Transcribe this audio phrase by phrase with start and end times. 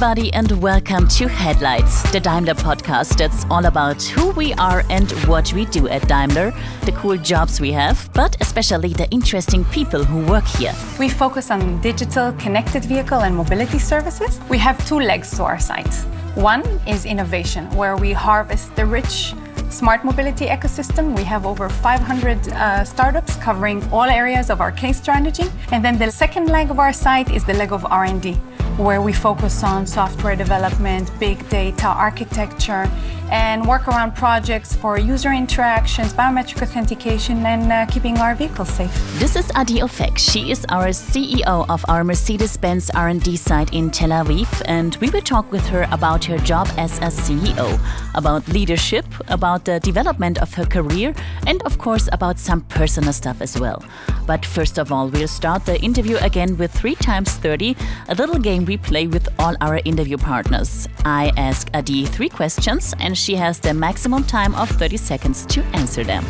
[0.00, 5.10] everybody, and welcome to Headlights, the Daimler podcast that's all about who we are and
[5.26, 6.52] what we do at Daimler,
[6.84, 10.72] the cool jobs we have, but especially the interesting people who work here.
[11.00, 14.38] We focus on digital, connected vehicle, and mobility services.
[14.48, 15.92] We have two legs to our site.
[16.36, 19.34] One is innovation, where we harvest the rich
[19.68, 21.16] smart mobility ecosystem.
[21.16, 25.50] We have over 500 uh, startups covering all areas of our case strategy.
[25.72, 28.38] And then the second leg of our site is the leg of R&D,
[28.78, 32.88] where we focus on software development, big data, architecture,
[33.30, 38.92] and work around projects for user interactions, biometric authentication, and uh, keeping our vehicles safe.
[39.18, 40.16] This is Adi Ofek.
[40.16, 45.20] She is our CEO of our Mercedes-Benz R&D site in Tel Aviv, and we will
[45.20, 47.78] talk with her about her job as a CEO,
[48.14, 51.14] about leadership, about the development of her career,
[51.46, 53.84] and of course about some personal stuff as well.
[54.26, 57.76] But first of all, we'll start the interview again with 3 times 30,
[58.08, 60.88] a little game we play with all our interview partners.
[61.04, 65.64] I ask Adi three questions and she has the maximum time of 30 seconds to
[65.72, 66.22] answer them.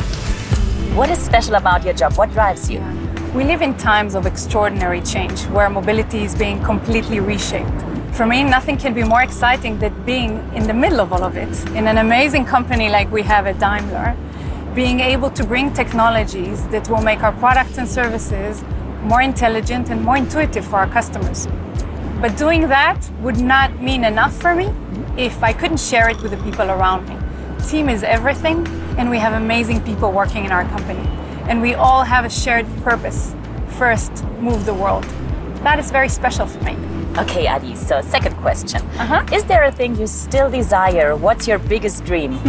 [0.94, 2.14] What is special about your job?
[2.14, 2.80] What drives you?
[3.34, 7.82] We live in times of extraordinary change where mobility is being completely reshaped.
[8.12, 11.36] For me, nothing can be more exciting than being in the middle of all of
[11.36, 11.52] it.
[11.76, 14.16] In an amazing company like we have at Daimler,
[14.74, 18.62] being able to bring technologies that will make our products and services
[19.02, 21.48] more intelligent and more intuitive for our customers.
[22.20, 24.72] But doing that would not mean enough for me
[25.16, 27.16] if I couldn't share it with the people around me.
[27.68, 28.66] Team is everything,
[28.98, 31.06] and we have amazing people working in our company.
[31.48, 33.34] And we all have a shared purpose
[33.78, 35.04] first, move the world.
[35.62, 36.76] That is very special for me.
[37.18, 38.82] Okay, Adi, so second question.
[38.98, 39.24] Uh-huh.
[39.32, 41.14] Is there a thing you still desire?
[41.16, 42.32] What's your biggest dream?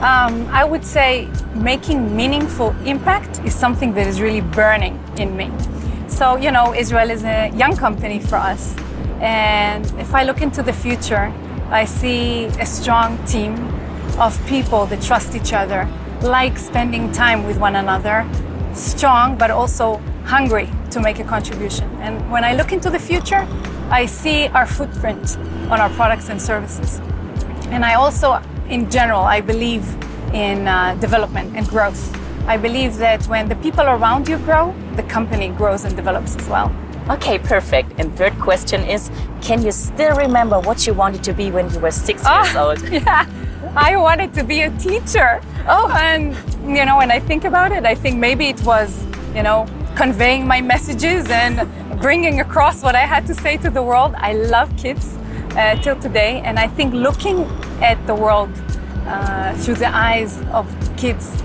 [0.00, 5.50] um, I would say making meaningful impact is something that is really burning in me.
[6.08, 8.76] So, you know, Israel is a young company for us.
[9.24, 11.32] And if I look into the future,
[11.70, 13.54] I see a strong team
[14.18, 15.88] of people that trust each other,
[16.20, 18.28] like spending time with one another,
[18.74, 21.88] strong but also hungry to make a contribution.
[22.02, 23.48] And when I look into the future,
[23.90, 25.38] I see our footprint
[25.70, 26.98] on our products and services.
[27.70, 29.84] And I also, in general, I believe
[30.34, 32.14] in uh, development and growth.
[32.46, 36.46] I believe that when the people around you grow, the company grows and develops as
[36.46, 36.70] well.
[37.10, 37.92] Okay, perfect.
[37.98, 39.10] And third question is
[39.42, 42.56] Can you still remember what you wanted to be when you were six oh, years
[42.56, 42.88] old?
[42.92, 43.26] Yeah,
[43.76, 45.42] I wanted to be a teacher.
[45.68, 46.34] Oh, and
[46.64, 49.04] you know, when I think about it, I think maybe it was,
[49.34, 49.66] you know,
[49.96, 51.68] conveying my messages and
[52.00, 54.14] bringing across what I had to say to the world.
[54.16, 55.18] I love kids
[55.56, 57.44] uh, till today, and I think looking
[57.82, 58.50] at the world
[59.06, 60.66] uh, through the eyes of
[60.96, 61.42] kids,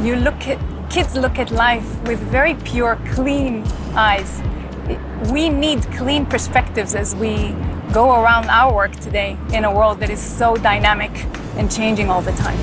[0.00, 4.42] you look at kids look at life with very pure, clean eyes
[5.32, 7.54] we need clean perspectives as we
[7.92, 11.10] go around our work today in a world that is so dynamic
[11.56, 12.58] and changing all the time.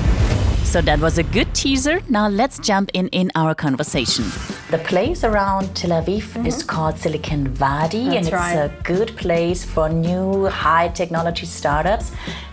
[0.64, 2.00] So that was a good teaser.
[2.10, 4.24] Now let's jump in in our conversation.
[4.70, 6.46] The place around Tel Aviv mm -hmm.
[6.46, 8.66] is called Silicon Valley, That's and it's right.
[8.66, 12.06] a good place for new high technology startups.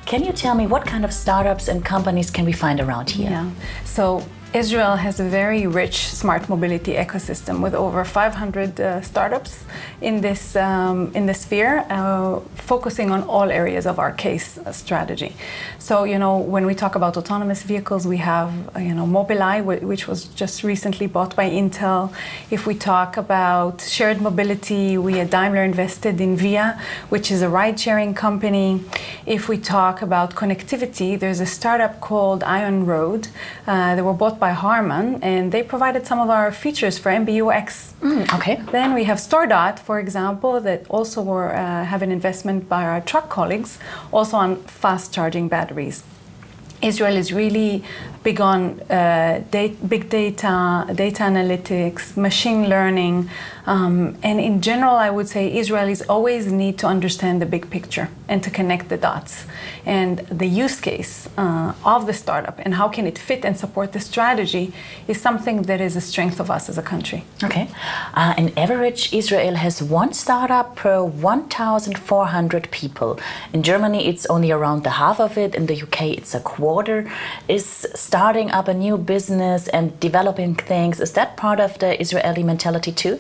[0.06, 3.32] Can you tell me what kind of startups and companies can we find around here?
[3.32, 3.48] Yeah.
[3.96, 4.22] So
[4.56, 9.66] Israel has a very rich smart mobility ecosystem with over 500 uh, startups
[10.00, 14.72] in this um, in this sphere, uh, focusing on all areas of our case uh,
[14.72, 15.36] strategy.
[15.78, 19.62] So you know when we talk about autonomous vehicles, we have uh, you know Mobileye,
[19.92, 22.14] which was just recently bought by Intel.
[22.50, 26.80] If we talk about shared mobility, we at Daimler invested in Via,
[27.10, 28.82] which is a ride-sharing company.
[29.26, 33.28] If we talk about connectivity, there's a startup called iOnRoad.
[33.66, 37.94] Uh, they were bought by Harman, and they provided some of our features for MBUX.
[38.02, 38.62] Mm, okay.
[38.72, 43.02] Then we have StoreDot, for example, that also were, uh, have an investment by our
[43.02, 43.80] truck colleagues,
[44.14, 46.04] also on fast charging batteries.
[46.84, 47.84] Israel is really
[48.24, 53.30] big on uh, data, big data, data analytics, machine learning,
[53.66, 58.10] um, and in general, I would say Israelis always need to understand the big picture
[58.28, 59.46] and to connect the dots.
[59.86, 63.94] And the use case uh, of the startup and how can it fit and support
[63.94, 64.74] the strategy
[65.08, 67.24] is something that is a strength of us as a country.
[67.44, 67.68] Okay.
[68.14, 73.20] Uh, in average, Israel has one startup per 1,400 people.
[73.54, 75.56] In Germany, it's only around the half of it.
[75.56, 77.10] In the UK, it's a quarter.
[77.48, 82.44] Is starting up a new business and developing things, is that part of the Israeli
[82.44, 83.20] mentality too?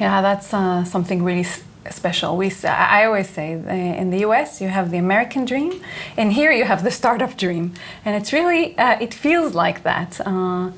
[0.00, 1.46] Yeah, that's uh, something really
[1.90, 2.36] special.
[2.36, 5.80] We, I always say in the US you have the American dream,
[6.16, 7.72] and here you have the startup dream,
[8.04, 10.20] and it's really uh, it feels like that.
[10.24, 10.70] Uh,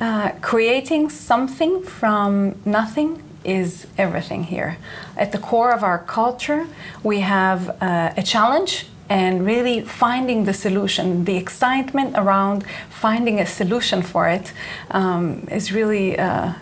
[0.00, 4.76] uh, creating something from nothing is everything here.
[5.16, 6.66] At the core of our culture,
[7.02, 11.24] we have uh, a challenge and really finding the solution.
[11.24, 14.52] The excitement around finding a solution for it
[14.90, 16.54] um, is really, uh,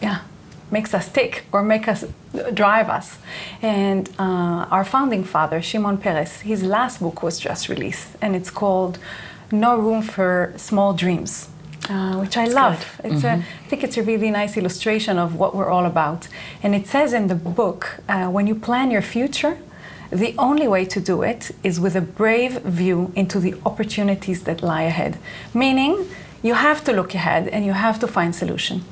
[0.00, 0.20] yeah,
[0.72, 2.04] makes us tick or make us
[2.54, 3.18] drive us.
[3.60, 8.50] And uh, our founding father, Shimon Peres, his last book was just released, and it's
[8.50, 8.98] called
[9.52, 11.48] No Room for Small Dreams.
[11.90, 13.00] Uh, which I That's love.
[13.02, 16.28] It's a, I think it's a really nice illustration of what we're all about.
[16.62, 19.58] And it says in the book, uh, when you plan your future,
[20.12, 24.62] the only way to do it is with a brave view into the opportunities that
[24.62, 25.18] lie ahead.
[25.52, 26.06] Meaning,
[26.40, 28.84] you have to look ahead and you have to find solution.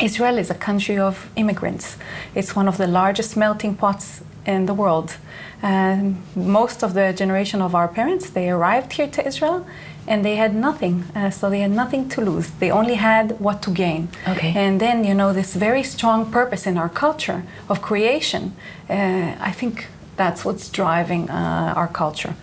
[0.00, 1.96] Israel is a country of immigrants.
[2.34, 5.16] It's one of the largest melting pots in the world.
[5.62, 9.66] Um, most of the generation of our parents, they arrived here to Israel
[10.06, 11.04] and they had nothing.
[11.14, 12.50] Uh, so they had nothing to lose.
[12.50, 14.08] They only had what to gain.
[14.28, 14.52] Okay.
[14.54, 18.54] And then, you know, this very strong purpose in our culture of creation,
[18.90, 19.86] uh, I think
[20.16, 22.34] that's what's driving uh, our culture.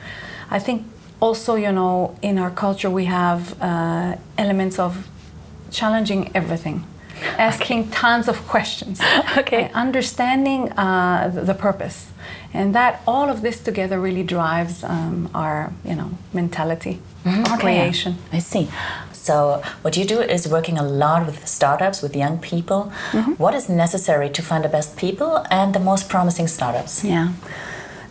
[0.50, 0.86] I think
[1.20, 5.08] also, you know, in our culture we have uh, elements of
[5.70, 6.84] challenging everything,
[7.38, 9.00] asking tons of questions,
[9.38, 9.70] Okay.
[9.74, 12.12] understanding uh, the, purpose,
[12.54, 18.18] and that all of this together really drives um, our, you know, mentality, our creation.
[18.32, 18.70] I see.
[19.14, 22.92] So, what you do is working a lot with startups, with young people.
[23.12, 23.34] Mm-hmm.
[23.34, 27.04] What is necessary to find the best people and the most promising startups?
[27.04, 27.34] Yeah.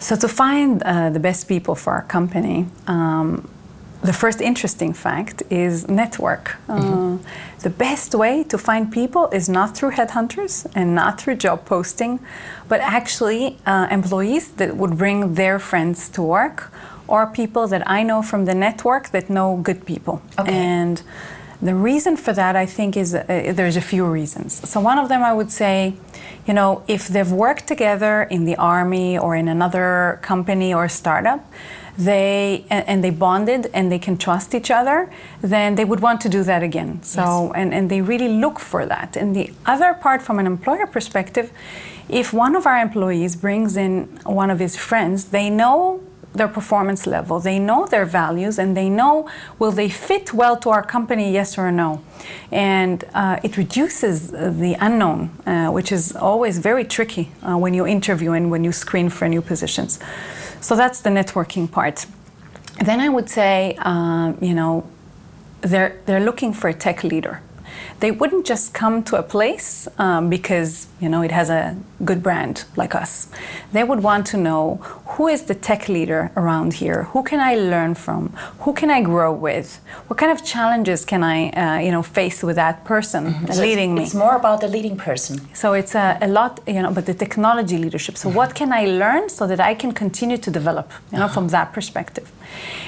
[0.01, 3.49] So to find uh, the best people for our company, um,
[4.02, 6.56] the first interesting fact is network.
[6.69, 7.19] Uh,
[7.61, 12.19] the best way to find people is not through headhunters and not through job posting,
[12.69, 16.73] but actually uh, employees that would bring their friends to work
[17.08, 20.23] or people that I know from the network that know good people.
[20.38, 20.52] Okay.
[20.52, 21.02] And
[21.61, 23.25] the reason for that, I think, is uh,
[23.55, 24.67] there's a few reasons.
[24.67, 25.94] So, one of them I would say,
[26.47, 31.44] you know, if they've worked together in the army or in another company or startup,
[32.05, 35.11] they and, they bonded and they can trust each other,
[35.43, 37.02] then they would want to do that again.
[37.02, 39.17] So, and, and they really look for that.
[39.17, 41.52] And the other part, from an employer perspective,
[42.08, 46.00] if one of our employees brings in one of his friends, they know
[46.32, 47.41] their performance level.
[47.41, 51.58] They know their values and they know will they fit well to our company, yes
[51.58, 52.02] or no.
[52.52, 57.87] And uh, it reduces the unknown, uh, which is always very tricky uh, when you
[57.87, 59.99] interview and when you screen for new positions.
[60.61, 62.07] So that's the networking part.
[62.85, 64.87] Then I would say, um, you know,
[65.61, 67.43] they're, they're looking for a tech leader.
[68.01, 72.23] They wouldn't just come to a place um, because you know it has a good
[72.23, 73.29] brand like us.
[73.73, 74.77] They would want to know
[75.17, 77.05] who is the tech leader around here.
[77.13, 78.33] Who can I learn from?
[78.61, 79.81] Who can I grow with?
[80.09, 83.23] What kind of challenges can I uh, you know face with that person
[83.53, 84.05] So leading it's, me?
[84.05, 85.41] It's more about the leading person.
[85.55, 88.17] So it's a, a lot, you know, but the technology leadership.
[88.17, 91.49] So what can I learn so that I can continue to develop, you know, from
[91.49, 92.31] that perspective?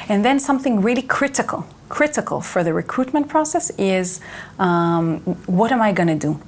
[0.09, 4.21] And then something really critical, critical for the recruitment process is
[4.59, 6.41] um, what am I going to do?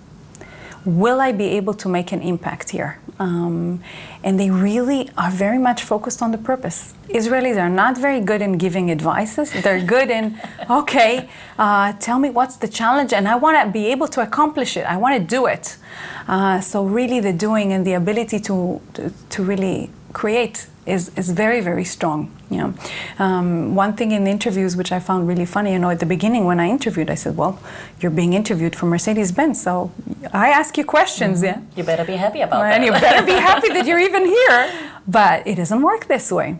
[0.84, 2.98] Will I be able to make an impact here?
[3.18, 3.80] Um,
[4.22, 6.94] and they really are very much focused on the purpose.
[7.08, 9.52] Israelis are not very good in giving advices.
[9.62, 10.38] They're good in,
[10.70, 11.28] okay,
[11.58, 14.84] uh, tell me what's the challenge, and I want to be able to accomplish it.
[14.84, 15.76] I want to do it.
[16.26, 21.30] Uh, so really, the doing and the ability to to, to really create is, is
[21.30, 22.30] very very strong.
[22.50, 22.74] You know,
[23.18, 25.72] um, one thing in the interviews which I found really funny.
[25.72, 27.58] You know, at the beginning when I interviewed, I said, "Well,
[28.00, 29.90] you're being interviewed for Mercedes Benz, so
[30.32, 32.86] I ask you questions, yeah." You better be happy about and that.
[32.86, 34.60] you better be happy that you're even here.
[35.06, 36.56] But it doesn't work this way.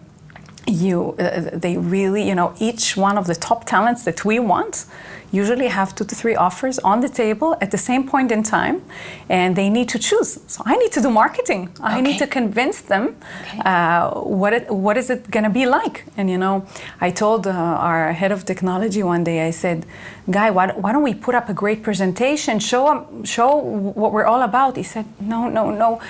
[0.66, 4.86] You, uh, they really, you know, each one of the top talents that we want
[5.32, 8.82] usually have two to three offers on the table at the same point in time,
[9.28, 10.38] and they need to choose.
[10.46, 11.68] So I need to do marketing.
[11.82, 13.58] I need to convince them Okay.
[13.64, 16.04] uh, what it, what is it going to be like.
[16.16, 16.64] And you know,
[17.00, 19.86] I told uh, our head of technology one day, I said,
[20.30, 24.42] "Guy, why, why don't we put up a great presentation, show, show what we're all
[24.42, 26.00] about?" He said, "No, no, no."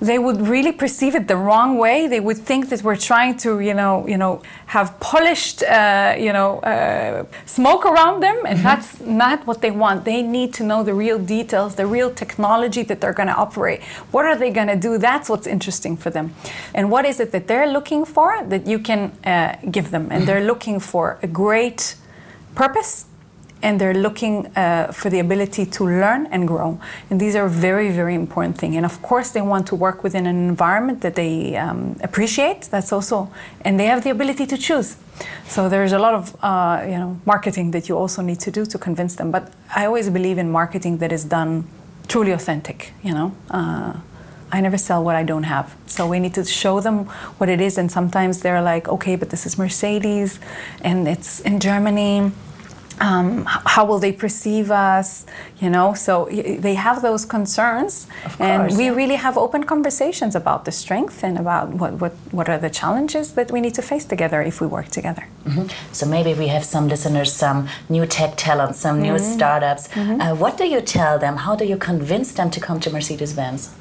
[0.00, 2.06] They would really perceive it the wrong way.
[2.06, 6.32] They would think that we're trying to, you know, you know, have polished, uh, you
[6.32, 10.04] know, uh, smoke around them, and that's not what they want.
[10.04, 13.82] They need to know the real details, the real technology that they're going to operate.
[14.10, 14.96] What are they going to do?
[14.96, 16.34] That's what's interesting for them.
[16.74, 20.08] And what is it that they're looking for that you can uh, give them?
[20.10, 21.96] And they're looking for a great
[22.54, 23.06] purpose
[23.62, 26.80] and they're looking uh, for the ability to learn and grow.
[27.10, 28.76] And these are very, very important things.
[28.76, 32.62] And of course, they want to work within an environment that they um, appreciate.
[32.70, 33.30] That's also,
[33.62, 34.96] and they have the ability to choose.
[35.46, 38.64] So there's a lot of, uh, you know, marketing that you also need to do
[38.64, 39.30] to convince them.
[39.30, 41.64] But I always believe in marketing that is done
[42.08, 42.92] truly authentic.
[43.02, 43.92] You know, uh,
[44.50, 45.76] I never sell what I don't have.
[45.86, 47.04] So we need to show them
[47.38, 47.76] what it is.
[47.76, 50.40] And sometimes they're like, okay, but this is Mercedes,
[50.82, 52.32] and it's in Germany
[53.00, 55.26] um, how will they perceive us
[55.60, 55.94] you know?
[55.94, 58.06] So they have those concerns.
[58.38, 62.58] And we really have open conversations about the strength and about what, what, what are
[62.58, 65.26] the challenges that we need to face together if we work together.
[65.44, 65.68] Mm-hmm.
[65.92, 69.36] so maybe we have some listeners some new tech talents some new mm-hmm.
[69.36, 69.88] startups.
[69.88, 70.20] Mm-hmm.
[70.20, 71.36] Uh, what do you tell them?
[71.36, 73.74] How do you convince them to come to mercedes-benz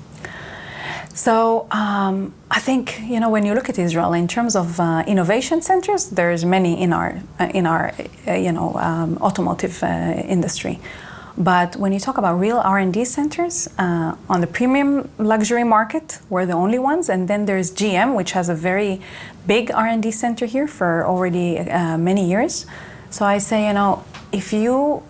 [1.25, 2.83] so um, I think
[3.13, 6.81] you know when you look at Israel in terms of uh, innovation centers, there's many
[6.81, 7.09] in our
[7.41, 7.93] uh, in our
[8.25, 9.88] uh, you know um, automotive uh,
[10.35, 10.79] industry.
[11.38, 16.45] But when you talk about real R&D centers uh, on the premium luxury market, we're
[16.45, 17.09] the only ones.
[17.09, 18.99] And then there's GM, which has a very
[19.47, 22.65] big R&D center here for already uh, many years.
[23.09, 25.01] So I say, you know, if you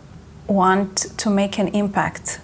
[0.45, 2.39] want to make an impact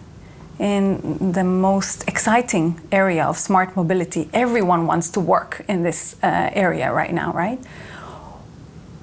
[0.59, 4.29] in the most exciting area of smart mobility.
[4.33, 7.59] Everyone wants to work in this uh, area right now, right?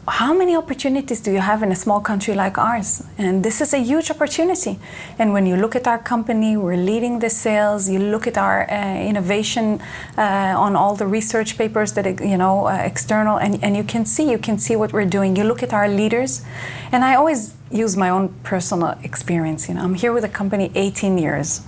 [0.09, 3.05] How many opportunities do you have in a small country like ours?
[3.19, 4.81] And this is a huge opportunity.
[5.17, 7.89] And when you look at our company, we're leading the sales.
[7.89, 9.81] You look at our uh, innovation
[10.19, 14.05] uh, on all the research papers that you know uh, external, and, and you can
[14.05, 15.37] see you can see what we're doing.
[15.37, 16.43] You look at our leaders,
[16.91, 19.69] and I always use my own personal experience.
[19.69, 21.63] You know, I'm here with the company 18 years.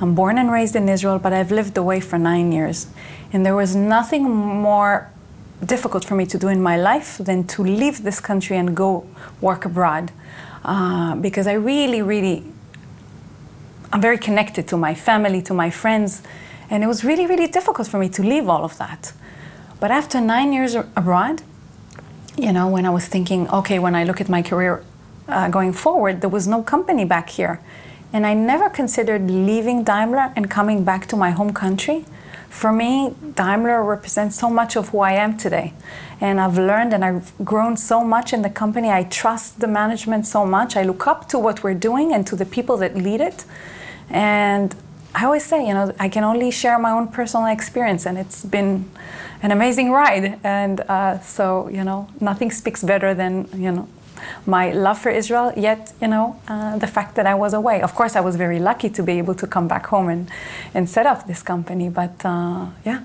[0.00, 2.86] I'm born and raised in Israel, but I've lived away for nine years.
[3.32, 5.10] And there was nothing more
[5.64, 9.06] difficult for me to do in my life than to leave this country and go
[9.40, 10.12] work abroad.
[10.64, 12.44] Uh, because I really, really,
[13.92, 16.22] I'm very connected to my family, to my friends.
[16.68, 19.12] And it was really, really difficult for me to leave all of that.
[19.80, 21.42] But after nine years abroad,
[22.36, 24.82] you know, when I was thinking, okay, when I look at my career
[25.28, 27.60] uh, going forward, there was no company back here.
[28.12, 32.04] And I never considered leaving Daimler and coming back to my home country.
[32.48, 35.74] For me, Daimler represents so much of who I am today.
[36.20, 38.90] And I've learned and I've grown so much in the company.
[38.90, 40.76] I trust the management so much.
[40.76, 43.44] I look up to what we're doing and to the people that lead it.
[44.08, 44.74] And
[45.14, 48.44] I always say, you know, I can only share my own personal experience, and it's
[48.44, 48.88] been
[49.42, 50.38] an amazing ride.
[50.44, 53.88] And uh, so, you know, nothing speaks better than, you know,
[54.46, 57.82] my love for Israel, yet, you know, uh, the fact that I was away.
[57.82, 60.30] Of course, I was very lucky to be able to come back home and,
[60.74, 63.02] and set up this company, but uh, yeah.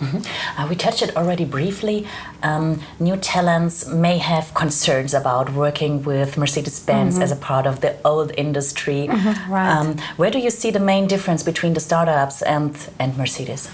[0.00, 0.60] Mm-hmm.
[0.60, 2.06] Uh, we touched it already briefly.
[2.42, 7.22] Um, new talents may have concerns about working with Mercedes Benz mm-hmm.
[7.22, 9.08] as a part of the old industry.
[9.08, 9.70] Mm-hmm, right.
[9.72, 13.70] Um, where do you see the main difference between the startups and, and Mercedes?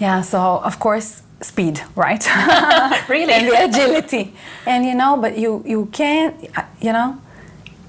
[0.00, 2.24] Yeah, so of course, speed, right?
[3.08, 3.32] really?
[3.32, 4.34] and the agility.
[4.66, 6.34] And you know, but you you can't
[6.80, 7.20] you know,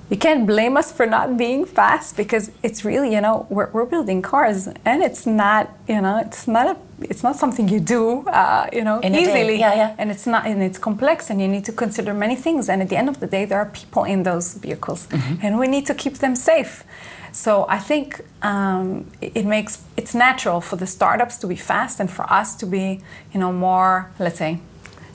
[0.10, 3.86] you can't blame us for not being fast because it's really you know we're, we're
[3.86, 8.04] building cars and it's not you know it's not a it's not something you do
[8.28, 11.48] uh, you know In easily yeah yeah and it's not and it's complex and you
[11.48, 14.04] need to consider many things and at the end of the day there are people
[14.04, 15.36] in those vehicles mm-hmm.
[15.44, 16.84] and we need to keep them safe
[17.34, 22.10] so I think um, it makes it's natural for the startups to be fast and
[22.10, 23.02] for us to be,
[23.34, 24.60] you know, more let's say,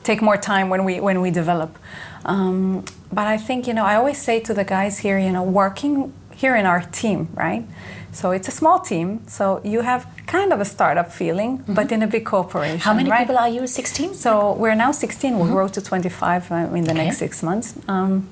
[0.02, 1.78] take more time when we when we develop.
[2.24, 5.44] Um, but I think you know I always say to the guys here, you know,
[5.44, 7.64] working here in our team, right?
[8.12, 9.26] So it's a small team.
[9.28, 11.74] So you have kind of a startup feeling, mm-hmm.
[11.74, 12.78] but in a big corporation.
[12.78, 13.20] How many right?
[13.20, 13.66] people are you?
[13.66, 14.14] 16?
[14.14, 15.36] So we're now 16.
[15.36, 15.54] We'll mm-hmm.
[15.54, 17.04] grow to 25 uh, in the okay.
[17.04, 17.74] next six months.
[17.86, 18.28] Um,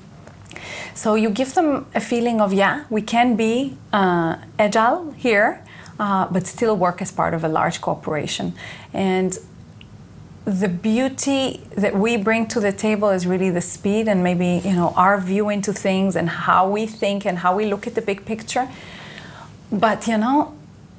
[0.95, 5.63] so you give them a feeling of, yeah, we can be uh, agile here,
[5.99, 8.55] uh, but still work as part of a large corporation.
[8.93, 9.39] And
[10.47, 14.77] the beauty that we bring to the table is really the speed and maybe you
[14.77, 18.01] know our view into things and how we think and how we look at the
[18.03, 18.69] big picture.
[19.73, 20.56] But you know,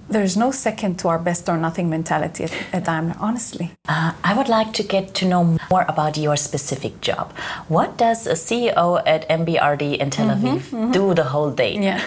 [0.10, 3.72] there's no second to our best or nothing mentality at, at Daimler, honestly.
[3.88, 7.32] Uh, I would like to get to know more about your specific job.
[7.68, 10.92] What does a CEO at MBRD in Tel mm-hmm, Aviv mm-hmm, mm-hmm.
[10.92, 11.76] do the whole day?
[11.76, 12.04] Yeah.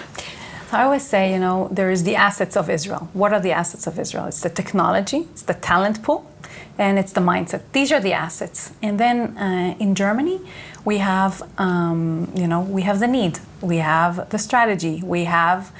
[0.70, 3.08] So I always say, you know, there is the assets of Israel.
[3.12, 4.26] What are the assets of Israel?
[4.26, 6.30] It's the technology, it's the talent pool,
[6.78, 7.62] and it's the mindset.
[7.72, 8.72] These are the assets.
[8.80, 10.40] And then uh, in Germany,
[10.84, 15.72] we have, um, you know, we have the need, we have the strategy, we have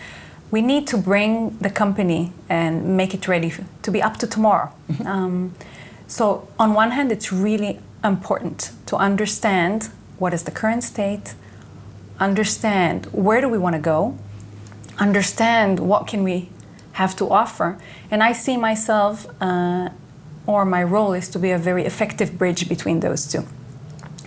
[0.50, 3.52] we need to bring the company and make it ready
[3.82, 4.72] to be up to tomorrow.
[4.90, 5.06] Mm-hmm.
[5.06, 5.54] Um,
[6.06, 11.34] so, on one hand, it's really important to understand what is the current state,
[12.18, 14.16] understand where do we want to go,
[14.98, 16.48] understand what can we
[16.92, 17.78] have to offer,
[18.10, 19.90] and I see myself, uh,
[20.46, 23.44] or my role is to be a very effective bridge between those two.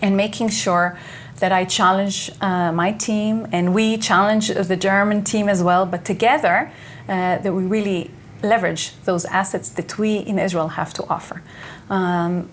[0.04, 0.98] and making sure
[1.40, 6.06] that I challenge uh, my team and we challenge the German team as well, but
[6.06, 6.72] together
[7.08, 8.12] uh, that we really
[8.42, 11.42] leverage those assets that we in Israel have to offer.
[11.90, 12.50] Um,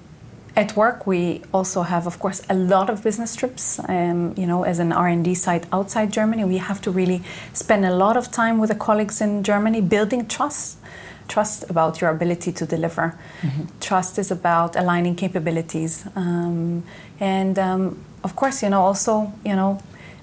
[0.57, 3.79] at work, we also have, of course, a lot of business trips.
[3.89, 7.23] Um, you know, as an R&D site outside Germany, we have to really
[7.53, 10.79] spend a lot of time with the colleagues in Germany, building trust.
[11.31, 13.07] Trust about your ability to deliver.
[13.43, 13.63] Mm-hmm.
[13.81, 16.83] Trust is about aligning capabilities, um,
[17.21, 17.83] and um,
[18.23, 19.79] of course, you know, also, you know,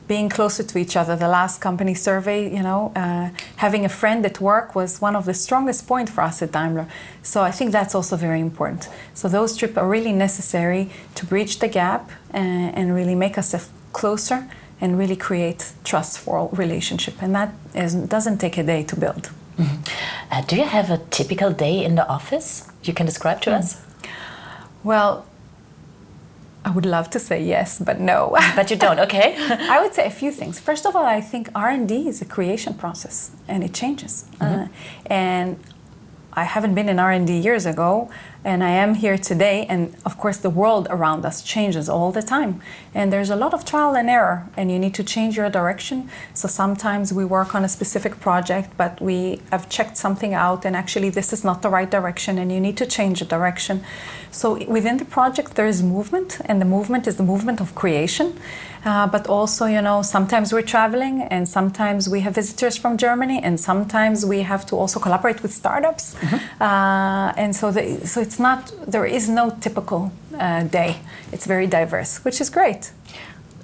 [0.08, 1.16] being closer to each other.
[1.16, 5.26] The last company survey, you know, uh, having a friend at work was one of
[5.26, 6.88] the strongest points for us at Daimler.
[7.24, 8.90] So I think that's also very important.
[9.14, 13.70] So those trips are really necessary to bridge the gap and, and really make us
[13.92, 14.48] closer
[14.80, 17.16] and really create trustful relationship.
[17.22, 19.32] And that is, doesn't take a day to build.
[19.58, 19.84] Mm-hmm.
[20.30, 23.60] Uh, do you have a typical day in the office you can describe to mm.
[23.60, 23.82] us?
[24.84, 25.26] Well,
[26.66, 28.36] I would love to say yes, but no.
[28.58, 29.00] but you don't.
[29.00, 29.36] Okay.
[29.70, 30.60] I would say a few things.
[30.60, 34.26] First of all, I think R and D is a creation process, and it changes.
[34.42, 34.64] Mm-hmm.
[34.64, 34.68] Uh,
[35.06, 35.58] and
[36.34, 38.10] I haven't been in R and D years ago,
[38.48, 39.66] and I am here today.
[39.68, 42.62] And of course, the world around us changes all the time.
[42.94, 46.10] And there's a lot of trial and error, and you need to change your direction.
[46.34, 50.78] So sometimes we work on a specific project, but we have checked something out, and
[50.78, 53.84] actually, this is not the right direction, and you need to change the direction.
[54.32, 58.38] So within the project, there is movement, and the movement is the movement of creation.
[58.86, 63.42] Uh, but also, you know, sometimes we're traveling, and sometimes we have visitors from Germany,
[63.44, 66.16] and sometimes we have to also collaborate with startups.
[66.16, 66.62] Mm-hmm.
[66.62, 70.98] Uh, and so, the, so it's not there is no typical uh, day.
[71.32, 72.92] It's very diverse, which is great.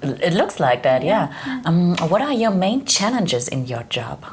[0.02, 1.32] It looks like that, yeah.
[1.46, 1.62] yeah.
[1.64, 4.26] Um, what are your main challenges in your job?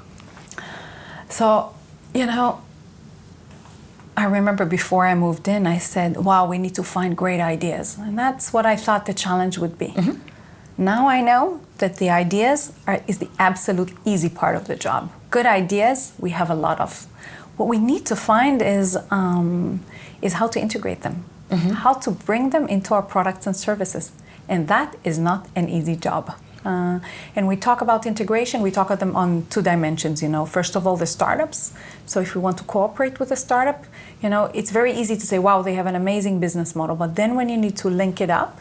[1.30, 1.74] So,
[2.14, 2.60] you know,
[4.18, 7.98] I remember before I moved in, I said, wow, we need to find great ideas.
[7.98, 9.88] And that's what I thought the challenge would be.
[9.88, 10.20] Mm-hmm.
[10.78, 15.12] Now I know that the ideas are, is the absolute easy part of the job.
[15.30, 17.08] Good ideas, we have a lot of.
[17.58, 19.82] What we need to find is, um,
[20.22, 21.70] is how to integrate them, mm-hmm.
[21.70, 24.12] how to bring them into our products and services.
[24.50, 26.34] And that is not an easy job.
[26.66, 27.00] Uh,
[27.36, 30.46] and we talk about integration, we talk about them on two dimensions, you know.
[30.46, 31.74] First of all, the startups.
[32.06, 33.86] So if we want to cooperate with a startup,
[34.22, 36.96] you know, it's very easy to say, wow, they have an amazing business model.
[36.96, 38.60] But then when you need to link it up,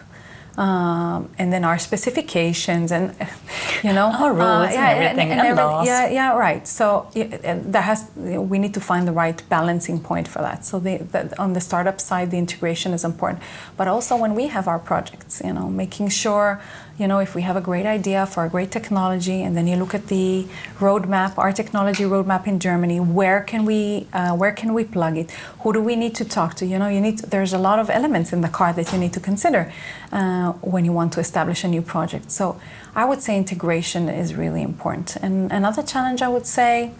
[0.56, 3.14] um, and then our specifications and
[3.82, 6.66] you know our rules uh, yeah, and everything and, and, and every, yeah yeah right
[6.66, 10.98] so that has we need to find the right balancing point for that so the,
[10.98, 13.42] the, on the startup side the integration is important
[13.76, 16.60] but also when we have our projects you know making sure
[17.00, 19.76] you know, if we have a great idea for a great technology, and then you
[19.76, 20.46] look at the
[20.78, 25.30] roadmap, our technology roadmap in Germany, where can we, uh, where can we plug it?
[25.60, 26.66] Who do we need to talk to?
[26.66, 27.16] You know, you need.
[27.18, 29.72] To, there's a lot of elements in the car that you need to consider
[30.12, 32.30] uh, when you want to establish a new project.
[32.30, 32.60] So,
[32.94, 35.16] I would say integration is really important.
[35.16, 36.92] And another challenge I would say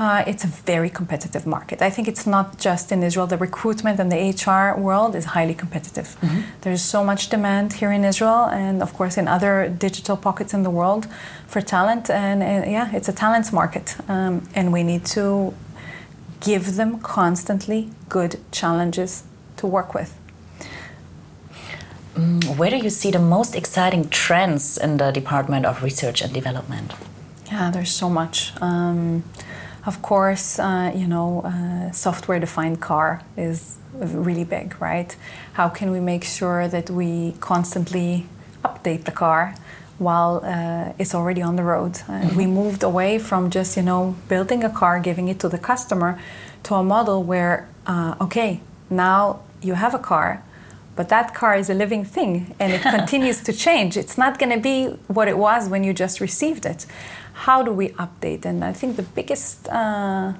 [0.00, 1.82] uh, it's a very competitive market.
[1.82, 3.26] I think it's not just in Israel.
[3.26, 6.16] The recruitment and the HR world is highly competitive.
[6.22, 6.40] Mm-hmm.
[6.62, 10.62] There's so much demand here in Israel and, of course, in other digital pockets in
[10.62, 11.06] the world
[11.46, 12.08] for talent.
[12.08, 13.94] And, and yeah, it's a talent market.
[14.08, 15.52] Um, and we need to
[16.40, 19.24] give them constantly good challenges
[19.58, 20.16] to work with.
[22.14, 26.32] Mm, where do you see the most exciting trends in the Department of Research and
[26.32, 26.94] Development?
[27.52, 28.52] Yeah, there's so much.
[28.62, 29.24] Um,
[29.86, 35.14] of course, uh, you know, uh, software-defined car is really big, right?
[35.54, 38.26] How can we make sure that we constantly
[38.64, 39.54] update the car
[39.98, 41.92] while uh, it's already on the road?
[41.94, 42.36] Mm-hmm.
[42.36, 46.20] We moved away from just, you know, building a car, giving it to the customer,
[46.64, 50.42] to a model where, uh, okay, now you have a car,
[50.94, 53.96] but that car is a living thing and it continues to change.
[53.96, 56.84] It's not going to be what it was when you just received it
[57.32, 58.44] how do we update?
[58.44, 60.32] And I think the biggest, uh,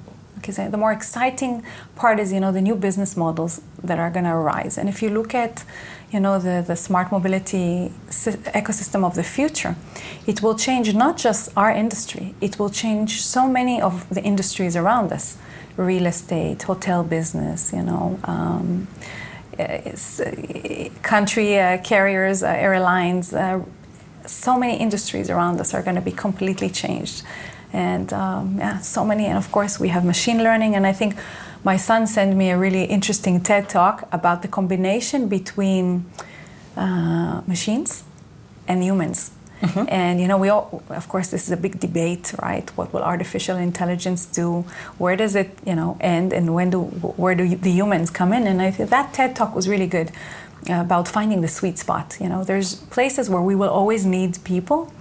[0.47, 1.63] the more exciting
[1.97, 4.79] part is, you know, the new business models that are going to arise.
[4.79, 5.65] And if you look at,
[6.11, 9.77] you know, the, the smart mobility ecosystem of the future,
[10.27, 14.77] it will change not just our industry, it will change so many of the industries
[14.77, 15.37] around us
[15.77, 18.19] real estate, hotel business, you know.
[18.25, 18.89] Um,
[19.59, 23.63] uh, country uh, carriers, uh, airlines, uh,
[24.41, 27.23] so many industries around us are going to be completely changed.
[27.73, 29.27] And um, yeah, so many.
[29.27, 30.75] And of course, we have machine learning.
[30.75, 31.15] And I think
[31.63, 36.07] my son sent me a really interesting TED talk about the combination between
[36.77, 38.03] uh, machines
[38.67, 39.31] and humans.
[39.61, 39.85] Mm-hmm.
[39.89, 42.69] And you know, we all, of course, this is a big debate, right?
[42.79, 44.65] What will artificial intelligence do?
[44.97, 46.33] Where does it, you know, end?
[46.33, 46.85] And when do,
[47.23, 48.47] where do the humans come in?
[48.47, 50.13] And I think that TED talk was really good
[50.69, 52.17] about finding the sweet spot.
[52.21, 54.93] You know, there's places where we will always need people,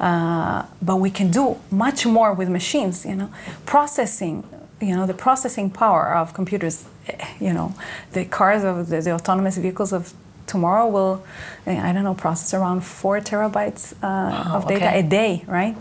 [0.00, 3.04] uh, but we can do much more with machines.
[3.04, 3.30] You know,
[3.66, 4.44] processing.
[4.80, 6.84] You know, the processing power of computers.
[7.08, 7.72] eh, You know,
[8.12, 10.12] the cars of the, the autonomous vehicles of
[10.46, 11.22] tomorrow will,
[11.66, 14.98] eh, I don't know, process around four terabytes uh, of data okay.
[14.98, 15.44] a day.
[15.46, 15.76] Right?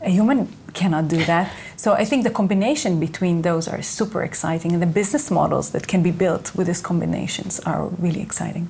[0.00, 1.50] A human cannot do that.
[1.86, 5.86] So I think the combination between those are super exciting, and the business models that
[5.86, 8.68] can be built with these combinations are really exciting.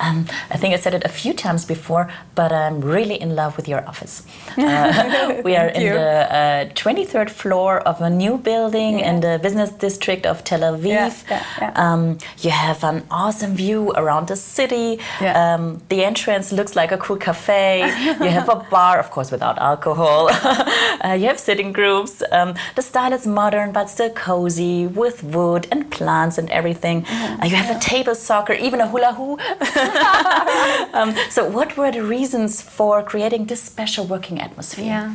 [0.00, 3.56] Um, I think I said it a few times before, but I'm really in love
[3.56, 4.22] with your office.
[4.66, 5.92] Uh, we are in you.
[5.92, 10.86] the uh, 23rd floor of a new building in the business district of Tel Aviv.
[10.86, 11.72] Yeah, yeah, yeah.
[11.76, 14.98] Um, you have an awesome view around the city.
[15.20, 15.54] Yeah.
[15.54, 17.80] Um, the entrance looks like a cool cafe.
[18.24, 20.28] you have a bar, of course, without alcohol.
[21.04, 22.22] uh, you have sitting groups.
[22.32, 27.02] Um, the style is modern but still cozy with wood and plants and everything.
[27.02, 27.42] Mm-hmm.
[27.42, 29.40] Uh, you have a table soccer, even a hula hoop.
[30.92, 34.84] um, so, what were the reasons for creating this special working atmosphere?
[34.84, 35.14] Yeah.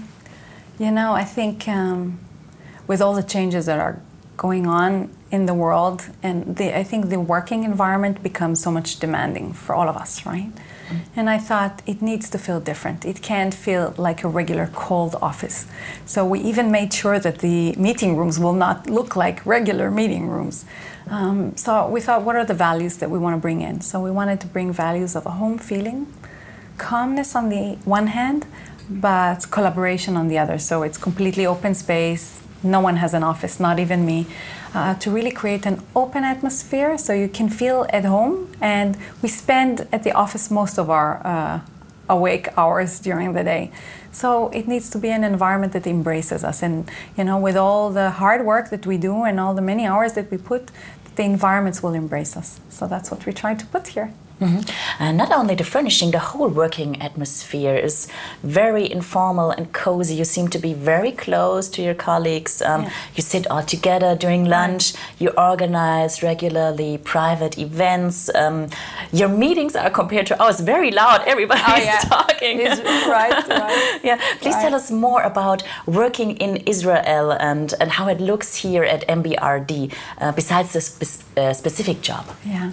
[0.79, 2.19] You know, I think um,
[2.87, 4.01] with all the changes that are
[4.37, 8.99] going on in the world, and the, I think the working environment becomes so much
[8.99, 10.51] demanding for all of us, right?
[11.15, 13.05] And I thought it needs to feel different.
[13.05, 15.65] It can't feel like a regular cold office.
[16.05, 20.27] So we even made sure that the meeting rooms will not look like regular meeting
[20.27, 20.65] rooms.
[21.11, 23.81] Um, so we thought, what are the values that we want to bring in?
[23.81, 26.07] So we wanted to bring values of a home feeling,
[26.77, 28.45] calmness on the one hand,
[28.89, 30.57] but collaboration on the other.
[30.57, 32.39] So it's completely open space.
[32.63, 34.25] No one has an office, not even me.
[34.73, 38.49] Uh, to really create an open atmosphere so you can feel at home.
[38.61, 41.59] And we spend at the office most of our uh,
[42.07, 43.71] awake hours during the day.
[44.13, 46.61] So it needs to be an environment that embraces us.
[46.61, 49.85] And, you know, with all the hard work that we do and all the many
[49.85, 50.71] hours that we put,
[51.15, 52.59] the environments will embrace us.
[52.69, 54.13] So that's what we try to put here.
[54.41, 54.61] Mhm.
[54.99, 58.07] Uh, not only the furnishing, the whole working atmosphere is
[58.43, 60.15] very informal and cozy.
[60.15, 62.53] You seem to be very close to your colleagues.
[62.61, 62.89] Um, Yeah.
[63.15, 64.83] You sit all together during lunch.
[65.19, 68.29] You organize regularly private events.
[68.41, 68.67] Um,
[69.19, 71.19] your meetings are compared to ours very loud.
[71.33, 72.55] Everybody's talking.
[72.67, 72.81] Is-
[73.17, 73.99] right, right.
[74.09, 78.83] yeah, please tell us more about working in Israel and, and how it looks here
[78.83, 79.71] at MBRD,
[80.19, 82.25] uh, besides the spe- uh, specific job.
[82.45, 82.71] Yeah.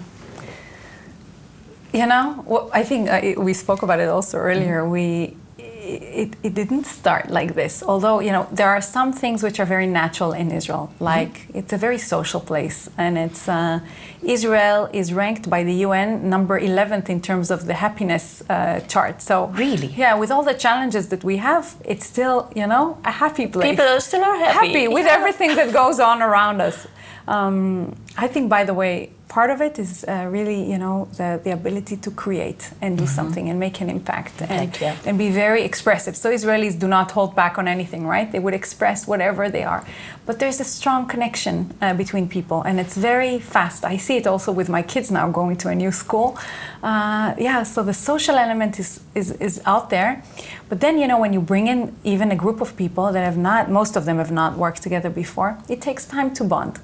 [1.91, 4.87] You know, well, I think uh, we spoke about it also earlier.
[4.87, 7.81] We it, it didn't start like this.
[7.81, 10.91] Although you know there are some things which are very natural in Israel.
[10.99, 13.79] Like it's a very social place, and it's uh,
[14.21, 19.21] Israel is ranked by the UN number 11th in terms of the happiness uh, chart.
[19.23, 19.87] So Really?
[19.87, 23.69] yeah, with all the challenges that we have, it's still you know a happy place
[23.71, 24.67] People still are happy.
[24.67, 25.17] happy with Yeah.
[25.17, 26.85] everything that goes on around us.
[27.27, 31.39] Um, I think, by the way, part of it is uh, really, you know, the,
[31.43, 34.97] the ability to create and do something and make an impact and, yeah.
[35.05, 36.17] and be very expressive.
[36.17, 38.29] So Israelis do not hold back on anything, right?
[38.29, 39.85] They would express whatever they are.
[40.25, 43.85] But there's a strong connection uh, between people, and it's very fast.
[43.85, 46.37] I see it also with my kids now going to a new school.
[46.81, 50.23] Uh, yeah, so the social element is, is, is out there.
[50.69, 53.37] But then, you know, when you bring in even a group of people that have
[53.37, 56.79] not, most of them have not worked together before, it takes time to bond.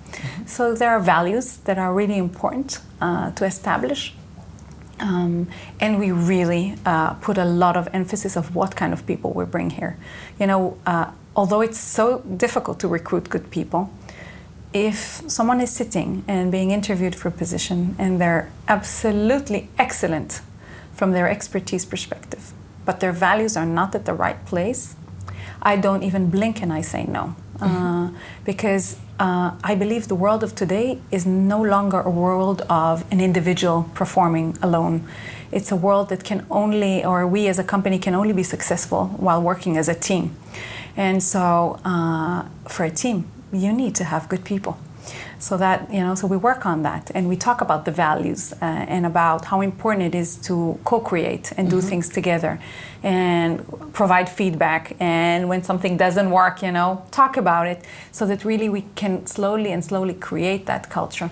[0.45, 4.13] So there are values that are really important uh, to establish.
[4.99, 5.47] Um,
[5.79, 9.45] and we really uh, put a lot of emphasis of what kind of people we
[9.45, 9.97] bring here.
[10.39, 13.89] You know, uh, although it's so difficult to recruit good people,
[14.75, 20.41] if someone is sitting and being interviewed for a position and they're absolutely excellent
[20.93, 22.51] from their expertise perspective,
[22.83, 24.97] but their values are not at the right place,
[25.61, 27.35] I don't even blink and I say no.
[27.61, 28.09] Uh,
[28.43, 33.21] because uh, I believe the world of today is no longer a world of an
[33.21, 35.07] individual performing alone.
[35.53, 39.07] It's a world that can only, or we as a company can only be successful
[39.15, 40.35] while working as a team.
[40.97, 44.77] And so, uh, for a team, you need to have good people.
[45.37, 48.53] So that, you know, so we work on that and we talk about the values
[48.53, 52.59] uh, and about how important it is to co create and do things together
[53.03, 53.63] and
[53.93, 54.95] provide feedback.
[54.99, 59.27] And when something doesn't work, you know, talk about it so that really we can
[59.27, 61.29] slowly and slowly create that culture.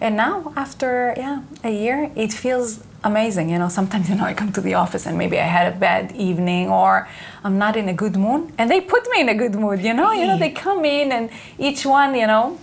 [0.00, 3.50] And now, after, yeah, a year, it feels amazing.
[3.50, 5.76] You know, sometimes, you know, I come to the office and maybe I had a
[5.76, 7.08] bad evening or
[7.44, 9.94] I'm not in a good mood and they put me in a good mood, you
[9.94, 12.58] know, you know, they come in and each one, you know,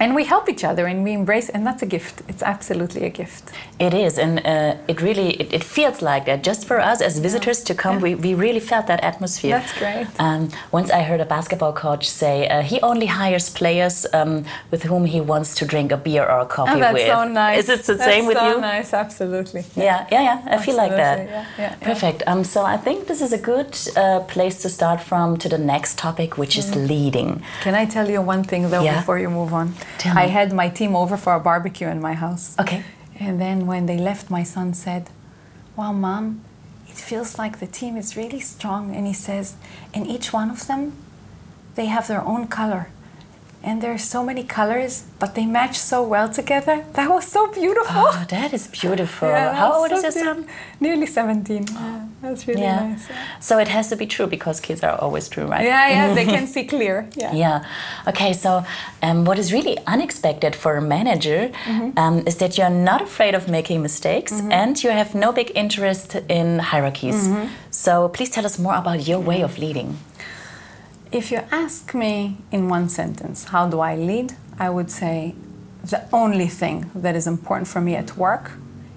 [0.00, 2.22] and we help each other and we embrace and that's a gift.
[2.28, 3.50] It's absolutely a gift.
[3.78, 6.42] It is and uh, it really it, it, feels like that.
[6.42, 7.66] Just for us as visitors yeah.
[7.66, 8.02] to come yeah.
[8.02, 9.58] we, we really felt that atmosphere.
[9.58, 10.06] That's great.
[10.18, 14.82] Um, once i heard a basketball coach say uh, he only hires players um, with
[14.82, 17.06] whom he wants to drink a beer or a coffee oh, that's with.
[17.06, 17.60] so nice.
[17.60, 18.60] Is it the that's same with so you?
[18.60, 18.92] nice.
[18.92, 19.64] Absolutely.
[19.76, 21.18] Yeah yeah yeah, i feel like that.
[21.18, 22.22] Yeah, yeah, perfect.
[22.26, 25.58] Um, so i think this is a good uh, place to start from to the
[25.58, 26.58] next topic which mm.
[26.58, 27.42] is leading.
[27.62, 30.68] Can i tell you one thing though before you move on Tell I had my
[30.68, 32.56] team over for a barbecue in my house.
[32.58, 32.82] Okay.
[33.18, 35.10] And then when they left, my son said,
[35.76, 36.42] Wow, mom,
[36.88, 38.94] it feels like the team is really strong.
[38.94, 39.56] And he says,
[39.92, 40.92] and each one of them,
[41.74, 42.88] they have their own color
[43.64, 46.84] and there are so many colors, but they match so well together.
[46.92, 48.04] That was so beautiful.
[48.08, 49.28] Oh, that is beautiful.
[49.28, 50.46] Yeah, How old so is your son?
[50.80, 51.66] Nearly 17.
[51.66, 52.88] Yeah, that's really yeah.
[52.88, 53.08] nice.
[53.40, 55.64] So it has to be true because kids are always true, right?
[55.64, 57.08] Yeah, yeah, they can see clear.
[57.16, 57.32] Yeah.
[57.32, 57.64] Yeah.
[58.06, 58.64] Okay, so
[59.02, 61.98] um, what is really unexpected for a manager mm -hmm.
[62.02, 64.62] um, is that you're not afraid of making mistakes mm -hmm.
[64.62, 67.20] and you have no big interest in hierarchies.
[67.26, 67.46] Mm -hmm.
[67.70, 69.90] So please tell us more about your way of leading.
[71.14, 74.32] If you ask me in one sentence, how do I lead?
[74.58, 75.36] I would say
[75.84, 78.50] the only thing that is important for me at work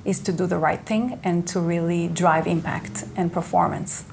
[0.03, 4.03] is to do the right thing and to really drive impact and performance.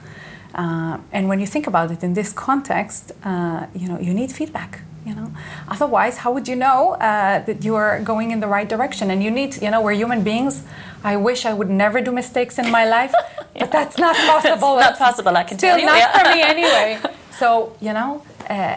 [0.54, 4.30] Uh, and when you think about it in this context, uh, you know, you need
[4.30, 4.80] feedback.
[5.06, 5.32] You know,
[5.68, 9.10] otherwise, how would you know uh, that you are going in the right direction?
[9.10, 10.62] And you need, you know, we're human beings.
[11.02, 13.44] I wish I would never do mistakes in my life, yeah.
[13.60, 14.78] but that's not possible.
[14.78, 15.34] It's not possible.
[15.36, 15.86] I can Still tell you.
[15.86, 16.18] not yeah.
[16.18, 17.10] for me anyway.
[17.38, 18.76] So, you know, uh,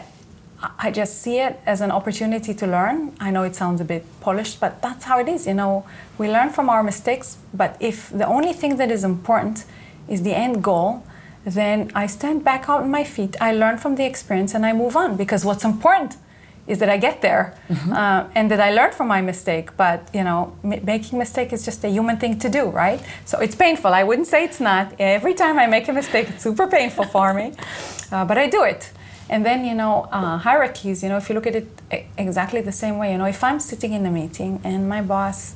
[0.80, 3.16] I just see it as an opportunity to learn.
[3.20, 5.46] I know it sounds a bit polished, but that's how it is.
[5.46, 5.86] You know,
[6.18, 9.66] we learn from our mistakes, but if the only thing that is important
[10.08, 11.04] is the end goal,
[11.46, 14.74] then I stand back out on my feet, I learn from the experience, and I
[14.74, 16.18] move on because what's important
[16.68, 17.94] is that I get there mm-hmm.
[17.94, 19.76] uh, and that I learn from my mistake.
[19.78, 23.02] But you know, m- making mistake is just a human thing to do, right?
[23.26, 23.94] So it's painful.
[23.94, 24.94] I wouldn't say it's not.
[25.00, 27.54] Every time I make a mistake, it's super painful for me,
[28.12, 28.92] uh, but I do it.
[29.30, 31.04] And then you know, uh, hierarchies.
[31.04, 31.68] You know, if you look at it
[32.18, 35.56] exactly the same way, you know, if I'm sitting in a meeting and my boss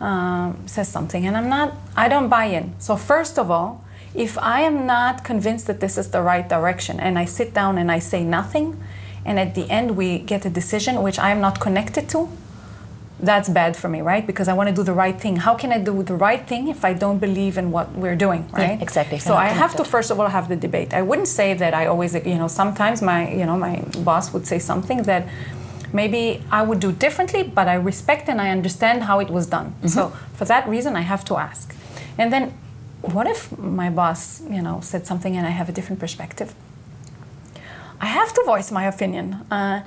[0.00, 2.74] um, says something and I'm not, I don't buy in.
[2.78, 3.84] So first of all.
[4.14, 7.78] If I am not convinced that this is the right direction and I sit down
[7.78, 8.78] and I say nothing,
[9.24, 12.28] and at the end we get a decision which I'm not connected to,
[13.22, 14.26] that's bad for me, right?
[14.26, 15.36] Because I want to do the right thing.
[15.36, 18.48] How can I do the right thing if I don't believe in what we're doing,
[18.52, 18.76] right?
[18.76, 19.18] Yeah, exactly.
[19.20, 20.92] So I have to first of all have the debate.
[20.92, 24.46] I wouldn't say that I always, you know, sometimes my, you know, my boss would
[24.46, 25.28] say something that
[25.92, 29.66] maybe I would do differently, but I respect and I understand how it was done.
[29.66, 29.88] Mm-hmm.
[29.88, 31.76] So for that reason, I have to ask.
[32.18, 32.52] And then,
[33.02, 36.54] what if my boss, you know, said something and I have a different perspective?
[38.00, 39.34] I have to voice my opinion.
[39.50, 39.82] Uh,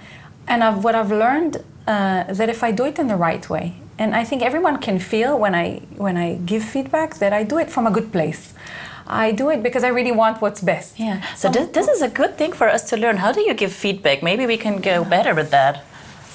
[0.47, 3.75] and I've, what I've learned uh, that if I do it in the right way,
[3.97, 7.57] and I think everyone can feel when I when I give feedback that I do
[7.57, 8.53] it from a good place.
[9.07, 10.99] I do it because I really want what's best.
[10.99, 11.21] Yeah.
[11.35, 13.17] So this, this is a good thing for us to learn.
[13.17, 14.23] How do you give feedback?
[14.23, 15.83] Maybe we can go better with that.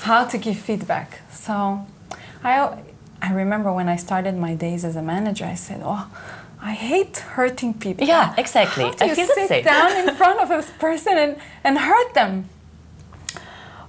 [0.03, 1.21] How to give feedback.
[1.33, 1.85] So,
[2.45, 2.79] I
[3.21, 6.07] I remember when I started my days as a manager, I said, "Oh,
[6.63, 8.07] I hate hurting people.
[8.07, 8.85] Yeah, exactly.
[8.85, 12.15] How do you I feel sit down in front of a person and, and hurt
[12.15, 12.49] them?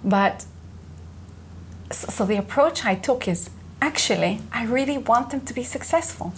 [0.04, 0.46] But
[1.98, 3.50] so the approach I took is
[3.82, 6.34] actually, I really want them to be successful.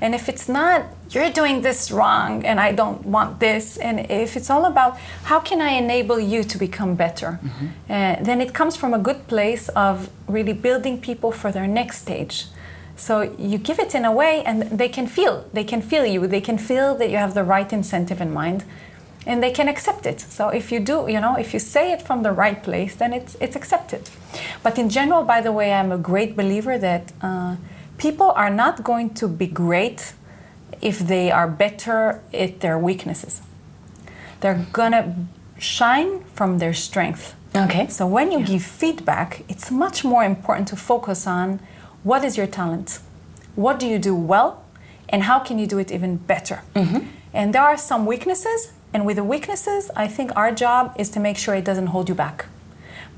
[0.00, 4.36] And if it's not, you're doing this wrong and I don't want this, and if
[4.36, 7.66] it's all about how can I enable you to become better, mm-hmm.
[7.88, 12.02] uh, then it comes from a good place of really building people for their next
[12.02, 12.46] stage.
[12.96, 15.44] So you give it in a way, and they can feel.
[15.52, 16.26] They can feel you.
[16.26, 18.64] They can feel that you have the right incentive in mind,
[19.26, 20.20] and they can accept it.
[20.20, 23.12] So if you do, you know, if you say it from the right place, then
[23.12, 24.08] it's it's accepted.
[24.62, 27.56] But in general, by the way, I'm a great believer that uh,
[27.98, 30.14] people are not going to be great
[30.80, 33.42] if they are better at their weaknesses.
[34.40, 35.14] They're gonna
[35.58, 37.34] shine from their strength.
[37.54, 37.88] Okay.
[37.88, 38.46] So when you yeah.
[38.46, 41.60] give feedback, it's much more important to focus on
[42.04, 43.00] what is your talent?
[43.54, 44.62] What do you do well?
[45.08, 46.62] And how can you do it even better?
[46.74, 47.06] Mm-hmm.
[47.32, 51.20] And there are some weaknesses, and with the weaknesses, I think our job is to
[51.20, 52.46] make sure it doesn't hold you back.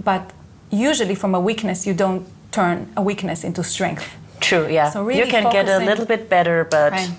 [0.02, 0.32] But
[0.70, 4.16] usually, from a weakness, you don't turn a weakness into strength.
[4.40, 4.90] True, yeah.
[4.90, 6.92] So really you can get a little bit better, but.
[6.92, 7.10] Right.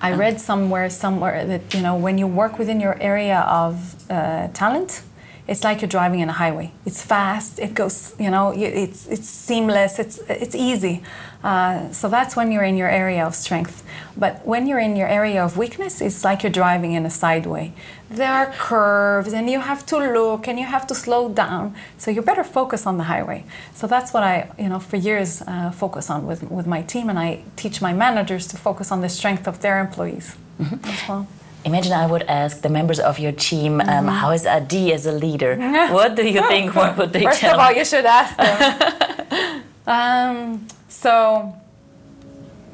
[0.00, 3.74] I read somewhere somewhere that you know when you work within your area of
[4.10, 5.00] uh, talent,
[5.46, 6.72] it's like you're driving in a highway.
[6.84, 7.58] It's fast.
[7.58, 9.98] It goes, you know, it's it's seamless.
[9.98, 11.02] It's it's easy.
[11.44, 13.84] Uh, so that's when you're in your area of strength.
[14.16, 17.74] But when you're in your area of weakness, it's like you're driving in a sideway.
[18.08, 21.74] There are curves, and you have to look, and you have to slow down.
[21.98, 23.44] So you better focus on the highway.
[23.74, 27.10] So that's what I, you know, for years uh, focus on with with my team,
[27.10, 30.88] and I teach my managers to focus on the strength of their employees mm-hmm.
[30.88, 31.26] as well.
[31.66, 34.08] Imagine I would ask the members of your team, um, mm-hmm.
[34.08, 35.56] how is Adi as a leader?
[35.90, 36.74] what do you think?
[36.74, 37.58] What would they First tell?
[37.58, 39.62] First of all, you should ask them.
[39.86, 41.54] um, so,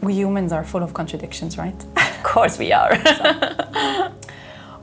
[0.01, 1.75] we humans are full of contradictions, right?
[2.21, 2.95] Of course we are.
[3.03, 4.13] so,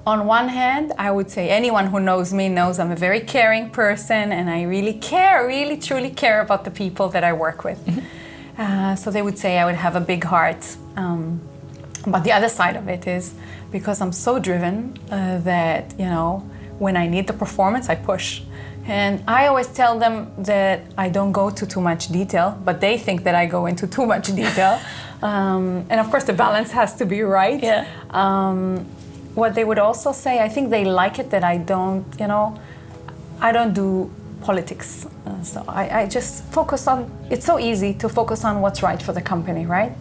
[0.08, 3.70] on one hand, I would say anyone who knows me knows I'm a very caring
[3.70, 7.86] person and I really care, really truly care about the people that I work with.
[7.86, 8.62] Mm-hmm.
[8.62, 10.66] Uh, so they would say I would have a big heart.
[10.96, 11.42] Um,
[12.08, 13.34] but the other side of it is
[13.72, 18.42] because I'm so driven uh, that, you know, when I need the performance, I push.
[18.88, 22.98] And I always tell them that I don't go to too much detail, but they
[22.98, 24.80] think that I go into too much detail.
[25.22, 27.62] um, and of course, the balance has to be right.
[27.62, 27.86] Yeah.
[28.12, 28.86] Um,
[29.36, 32.60] what they would also say, I think they like it that I don't, you know,
[33.40, 34.10] I don't do
[34.42, 35.06] politics.
[35.26, 39.02] Uh, so I, I, just focus on, it's so easy to focus on what's right
[39.02, 39.92] for the company, right?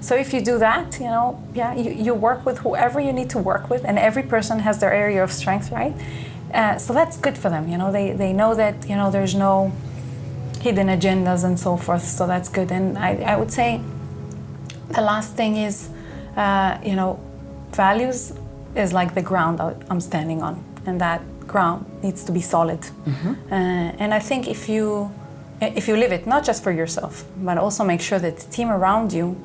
[0.00, 3.30] So if you do that, you know, yeah, you, you work with whoever you need
[3.30, 5.94] to work with, and every person has their area of strength, right?
[6.52, 9.34] Uh, so that's good for them, you know, they, they know that, you know, there's
[9.34, 9.72] no
[10.60, 12.70] hidden agendas and so forth, so that's good.
[12.70, 13.80] And I, I would say
[14.90, 15.88] the last thing is,
[16.36, 17.18] uh, you know,
[17.72, 18.32] values
[18.74, 19.60] is like the ground
[19.90, 22.80] I'm standing on, and that ground needs to be solid.
[22.80, 23.52] Mm-hmm.
[23.52, 23.56] Uh,
[23.98, 25.10] and I think if you
[25.60, 28.68] if you live it not just for yourself, but also make sure that the team
[28.68, 29.36] around you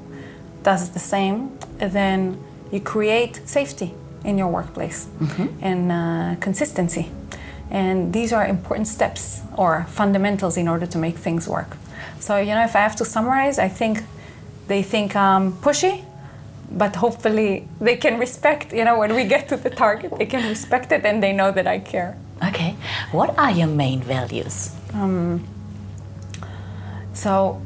[0.64, 2.38] does the same, then
[2.72, 3.94] you create safety
[4.24, 5.48] in your workplace mm-hmm.
[5.62, 7.12] and uh, consistency.
[7.70, 11.76] And these are important steps or fundamentals in order to make things work.
[12.20, 14.04] So, you know, if I have to summarize, I think
[14.68, 16.04] they think I'm pushy,
[16.72, 20.48] but hopefully they can respect you know when we get to the target they can
[20.48, 22.76] respect it and they know that i care okay
[23.12, 25.46] what are your main values um,
[27.14, 27.62] so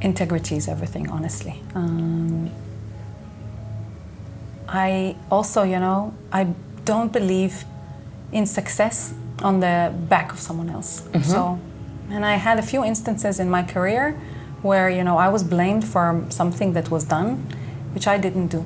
[0.00, 2.50] integrity is everything honestly um,
[4.68, 6.44] i also you know i
[6.84, 7.64] don't believe
[8.32, 11.22] in success on the back of someone else mm-hmm.
[11.22, 11.58] so
[12.10, 14.12] and i had a few instances in my career
[14.62, 17.44] where you know i was blamed for something that was done
[17.94, 18.64] which I didn't do.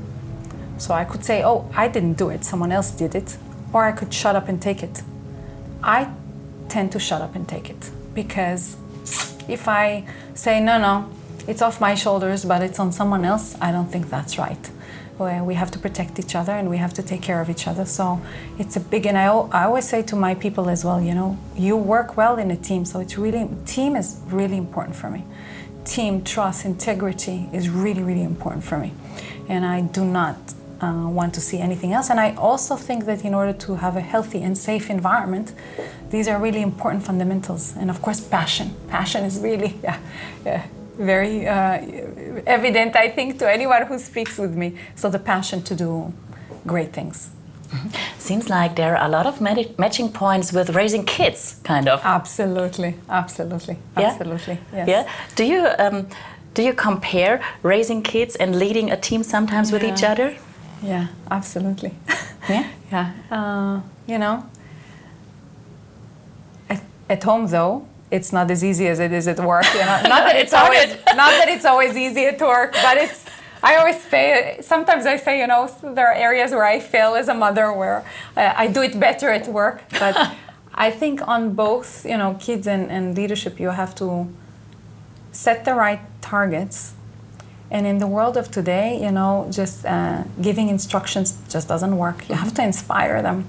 [0.79, 3.37] So I could say, oh, I didn't do it, someone else did it,
[3.73, 5.03] or I could shut up and take it.
[5.83, 6.11] I
[6.69, 8.77] tend to shut up and take it because
[9.49, 11.11] if I say, no, no,
[11.47, 14.71] it's off my shoulders, but it's on someone else, I don't think that's right.
[15.19, 17.85] We have to protect each other and we have to take care of each other.
[17.85, 18.21] So
[18.59, 21.37] it's a big, and I, I always say to my people as well, you know,
[21.57, 25.25] you work well in a team, so it's really, team is really important for me
[25.89, 28.93] team trust, integrity is really, really important for me.
[29.49, 30.37] And I do not
[30.81, 32.11] uh, want to see anything else.
[32.11, 35.55] And I also think that in order to have a healthy and safe environment,
[36.11, 37.75] these are really important fundamentals.
[37.77, 38.75] And of course, passion.
[38.89, 39.99] Passion is really yeah,
[40.45, 40.67] yeah,
[40.99, 41.81] very uh,
[42.47, 44.77] evident, I think, to anyone who speaks with me.
[44.95, 46.13] So the passion to do
[46.67, 47.31] great things.
[48.19, 52.01] Seems like there are a lot of matching points with raising kids, kind of.
[52.05, 54.07] Absolutely, absolutely, yeah?
[54.07, 54.59] absolutely.
[54.73, 54.89] Yes.
[54.89, 55.11] Yeah.
[55.37, 56.07] Do you um,
[56.55, 59.75] do you compare raising kids and leading a team sometimes yeah.
[59.75, 60.35] with each other?
[60.83, 61.93] Yeah, absolutely.
[62.49, 62.67] Yeah.
[62.93, 63.13] yeah.
[63.31, 64.43] Uh, you know,
[66.71, 69.67] at, at home though, it's not as easy as it is at work.
[69.75, 73.25] You know, not that it's always not that it's always easy at work, but it's
[73.63, 77.29] I always say, sometimes I say, you know, there are areas where I fail as
[77.29, 78.05] a mother where
[78.37, 79.83] uh, I do it better at work.
[79.99, 80.17] But
[80.75, 84.29] I think on both, you know, kids and, and leadership, you have to
[85.33, 86.95] set the right targets.
[87.71, 92.29] And in the world of today, you know, just uh, giving instructions just doesn't work.
[92.29, 93.47] You have to inspire them.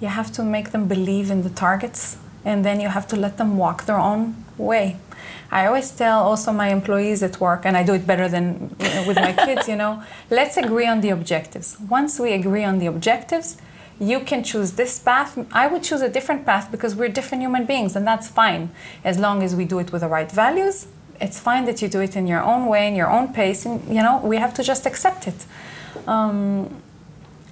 [0.00, 3.36] You have to make them believe in the targets, and then you have to let
[3.36, 4.22] them walk their own
[4.56, 4.96] way.
[5.50, 8.94] I always tell also my employees at work, and I do it better than you
[8.94, 11.76] know, with my kids, you know, let's agree on the objectives.
[11.98, 13.58] Once we agree on the objectives,
[14.00, 15.30] you can choose this path.
[15.52, 18.70] I would choose a different path because we're different human beings, and that's fine
[19.04, 20.86] as long as we do it with the right values.
[21.20, 23.76] It's fine that you do it in your own way, in your own pace, and
[23.88, 25.40] you know we have to just accept it.
[26.06, 26.80] Um,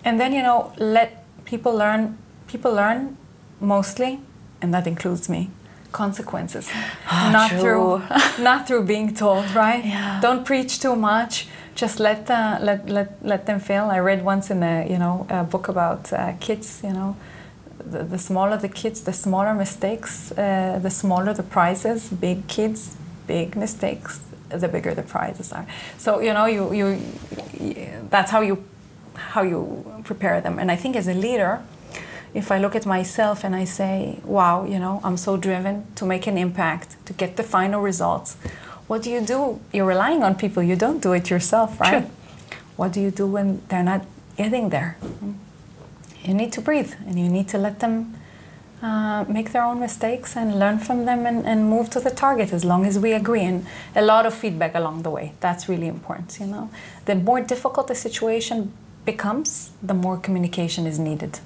[0.04, 1.08] and then you know let
[1.44, 2.16] people learn.
[2.46, 3.16] People learn
[3.60, 4.20] mostly,
[4.60, 5.50] and that includes me
[5.92, 7.60] consequences oh, not true.
[7.60, 8.02] through
[8.42, 10.20] not through being told right yeah.
[10.20, 14.50] don't preach too much just let uh, let let let them fail i read once
[14.50, 17.16] in a you know a book about uh, kids you know
[17.90, 22.08] the, the smaller the kids, the smaller mistakes, uh, the smaller the prizes.
[22.08, 25.66] Big kids, big mistakes, the bigger the prizes are.
[25.98, 27.00] So you know, you, you,
[28.10, 28.64] that's how you
[29.14, 30.58] how you prepare them.
[30.58, 31.62] And I think as a leader,
[32.36, 36.04] if I look at myself and I say, wow, you know, I'm so driven to
[36.04, 38.36] make an impact, to get the final results,
[38.88, 39.58] what do you do?
[39.72, 40.62] You're relying on people.
[40.62, 42.04] You don't do it yourself, right?
[42.76, 44.04] What do you do when they're not
[44.36, 44.98] getting there?
[46.24, 48.14] You need to breathe and you need to let them
[48.82, 52.52] uh, make their own mistakes and learn from them and, and, move to the target
[52.52, 55.88] as long as we agree and a lot of feedback along the way that's really
[55.88, 56.68] important you know
[57.06, 58.70] the more difficult the situation
[59.06, 61.40] becomes the more communication is needed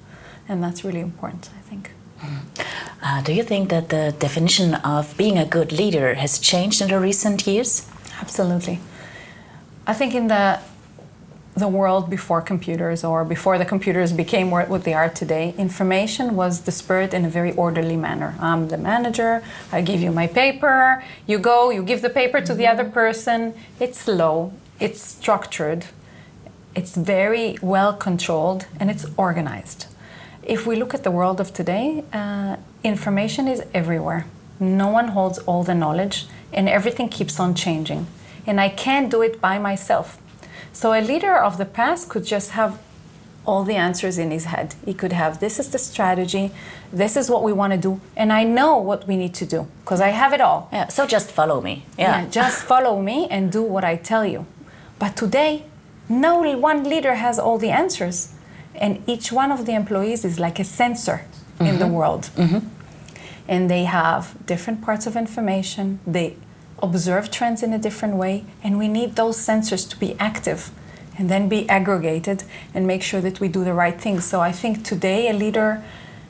[0.50, 1.90] and that's really important, I think.
[3.02, 6.88] Uh, do you think that the definition of being a good leader has changed in
[6.88, 7.88] the recent years?
[8.20, 8.78] Absolutely.
[9.86, 10.60] I think in the
[11.56, 16.60] the world before computers or before the computers became what they are today, information was
[16.60, 18.34] dispersed in a very orderly manner.
[18.38, 19.42] I'm the manager,
[19.72, 23.54] I give you my paper, you go, you give the paper to the other person.
[23.80, 25.86] It's slow, it's structured,
[26.74, 29.86] it's very well controlled, and it's organized
[30.42, 34.26] if we look at the world of today, uh, information is everywhere.
[34.58, 38.06] No one holds all the knowledge, and everything keeps on changing.
[38.46, 40.18] And I can't do it by myself.
[40.72, 42.78] So a leader of the past could just have
[43.46, 44.74] all the answers in his head.
[44.84, 46.52] He could have this is the strategy,
[46.92, 49.66] this is what we want to do, and I know what we need to do
[49.80, 50.68] because I have it all.
[50.72, 51.84] Yeah, so just follow me.
[51.98, 52.22] Yeah.
[52.22, 54.46] yeah, just follow me and do what I tell you.
[54.98, 55.64] But today,
[56.08, 58.34] no one leader has all the answers
[58.74, 61.66] and each one of the employees is like a sensor mm-hmm.
[61.66, 61.94] in the mm-hmm.
[61.94, 62.30] world.
[62.36, 62.66] Mm-hmm.
[63.48, 66.36] And they have different parts of information, they
[66.82, 70.70] observe trends in a different way, and we need those sensors to be active
[71.18, 74.52] and then be aggregated and make sure that we do the right thing So I
[74.52, 75.82] think today a leader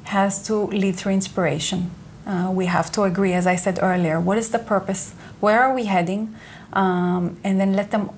[0.04, 1.90] has to lead through inspiration.
[2.26, 5.14] Uh, we have to agree, as I said earlier, what is the purpose?
[5.38, 6.34] Where are we heading?
[6.72, 8.10] Um, and then let them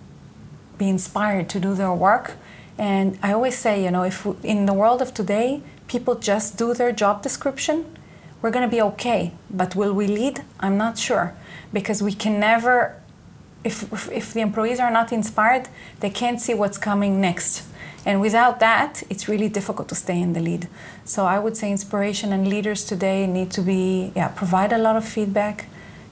[0.78, 2.36] be inspired to do their work
[2.78, 6.74] and I always say, you know, if in the world of today people just do
[6.74, 7.84] their job description,
[8.40, 9.32] we're going to be okay.
[9.50, 10.42] But will we lead?
[10.60, 11.34] I'm not sure
[11.72, 12.96] because we can never.
[13.64, 15.68] If, if, if the employees are not inspired,
[16.00, 17.62] they can't see what's coming next.
[18.04, 20.66] And without that, it's really difficult to stay in the lead.
[21.04, 24.96] So I would say inspiration and leaders today need to be, yeah, provide a lot
[24.96, 25.66] of feedback,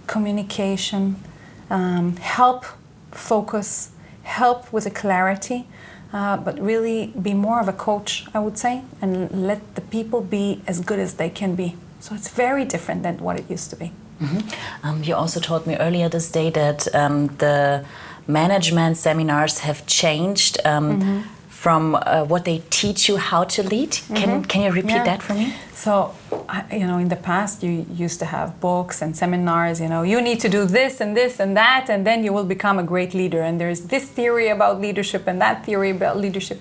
[0.07, 1.17] communication,
[1.69, 2.65] um, help
[3.11, 3.91] focus,
[4.23, 5.67] help with the clarity
[6.13, 10.21] uh, but really be more of a coach, I would say, and let the people
[10.21, 11.77] be as good as they can be.
[12.01, 13.93] So it's very different than what it used to be.
[14.21, 14.43] Mm -hmm.
[14.85, 17.81] um, you also told me earlier this day that um, the
[18.25, 20.67] management seminars have changed.
[20.67, 21.23] Um, mm -hmm
[21.61, 23.91] from uh, what they teach you how to lead.
[23.91, 24.15] Mm-hmm.
[24.15, 25.05] Can, can you repeat yeah.
[25.05, 25.55] that for me?
[25.75, 26.15] So,
[26.73, 30.21] you know, in the past, you used to have books and seminars, you know, you
[30.21, 33.15] need to do this and this and that, and then you will become a great
[33.15, 33.41] leader.
[33.41, 36.61] And there's this theory about leadership and that theory about leadership.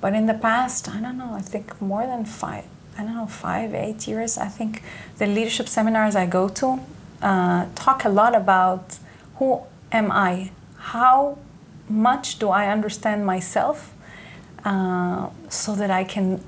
[0.00, 2.64] But in the past, I don't know, I think more than five,
[2.98, 4.82] I don't know, five, eight years, I think
[5.18, 6.80] the leadership seminars I go to
[7.22, 8.98] uh, talk a lot about
[9.36, 9.60] who
[9.92, 10.50] am I?
[10.76, 11.38] How
[11.88, 13.94] much do I understand myself?
[14.64, 16.42] Uh, so that I can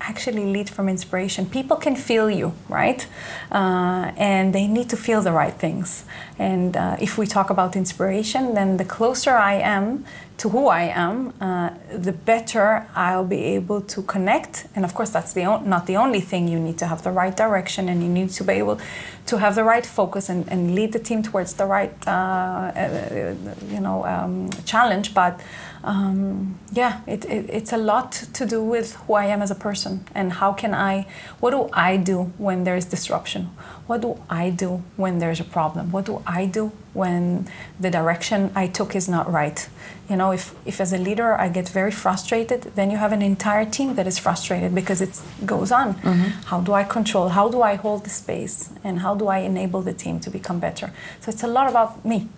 [0.00, 1.46] actually lead from inspiration.
[1.46, 3.06] People can feel you, right?
[3.50, 6.04] Uh, and they need to feel the right things.
[6.38, 10.04] And uh, if we talk about inspiration, then the closer I am
[10.36, 14.66] to who I am, uh, the better I'll be able to connect.
[14.74, 16.48] And of course, that's the not the only thing.
[16.48, 18.80] You need to have the right direction, and you need to be able
[19.26, 23.34] to have the right focus and, and lead the team towards the right, uh, uh,
[23.70, 25.14] you know, um, challenge.
[25.14, 25.40] But
[25.84, 29.54] um, yeah, it, it, it's a lot to do with who I am as a
[29.54, 31.06] person and how can I,
[31.40, 33.50] what do I do when there's disruption?
[33.86, 35.92] What do I do when there's a problem?
[35.92, 39.68] What do I do when the direction I took is not right?
[40.08, 43.20] You know, if, if as a leader I get very frustrated, then you have an
[43.20, 45.94] entire team that is frustrated because it goes on.
[45.94, 46.42] Mm-hmm.
[46.46, 47.28] How do I control?
[47.28, 48.70] How do I hold the space?
[48.82, 50.92] And how do I enable the team to become better?
[51.20, 52.28] So it's a lot about me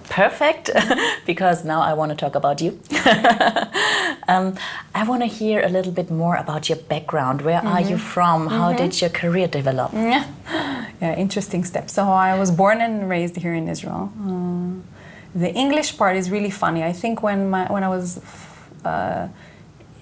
[0.00, 0.70] perfect
[1.26, 2.78] because now I want to talk about you.
[4.28, 4.54] um,
[4.94, 7.42] I want to hear a little bit more about your background.
[7.42, 7.74] Where mm -hmm.
[7.74, 8.12] are you mm-hmm.
[8.12, 8.48] from?
[8.48, 8.76] How mm -hmm.
[8.76, 9.92] did your career develop?
[9.92, 10.22] Yeah.
[11.02, 11.88] yeah, interesting step.
[11.88, 14.08] So I was born and raised here in Israel.
[14.26, 14.72] Uh,
[15.34, 16.82] the English part is really funny.
[16.90, 18.18] I think when my when I was
[18.84, 19.28] uh,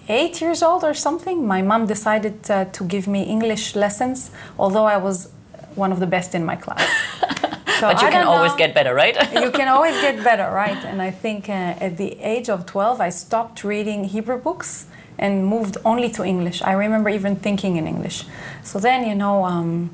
[0.09, 4.85] eight years old or something, my mom decided uh, to give me English lessons, although
[4.85, 5.29] I was
[5.75, 6.85] one of the best in my class.
[7.81, 8.59] So but you can always know.
[8.59, 9.17] get better, right?
[9.45, 10.85] you can always get better, right?
[10.85, 11.53] And I think uh,
[11.87, 14.87] at the age of 12, I stopped reading Hebrew books
[15.19, 16.63] and moved only to English.
[16.63, 18.25] I remember even thinking in English.
[18.63, 19.91] So then, you know, um,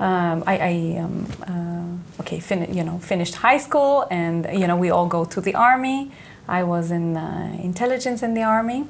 [0.00, 4.76] um, I, I um, uh, okay, fin- you know, finished high school, and you know,
[4.76, 6.12] we all go to the army.
[6.46, 8.86] I was in uh, intelligence in the army.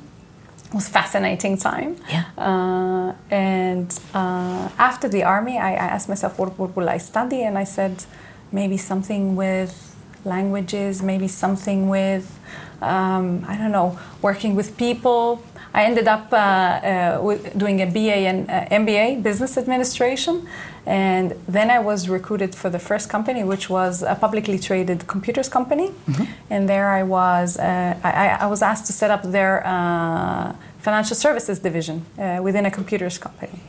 [0.73, 1.97] Was fascinating time.
[2.11, 2.25] Yeah.
[2.37, 7.43] Uh, and uh, after the army, I, I asked myself, what, what will I study?
[7.43, 8.05] And I said,
[8.53, 12.39] maybe something with languages, maybe something with,
[12.83, 15.43] um, I don't know, working with people.
[15.75, 20.47] I ended up uh, uh, with doing a BA and uh, MBA, business administration,
[20.87, 25.49] and then I was recruited for the first company, which was a publicly traded computers
[25.49, 25.89] company.
[25.91, 26.25] Mm-hmm.
[26.49, 31.15] And there I was, uh, I, I, was asked to set up their uh, financial
[31.15, 33.61] services division uh, within a computers company.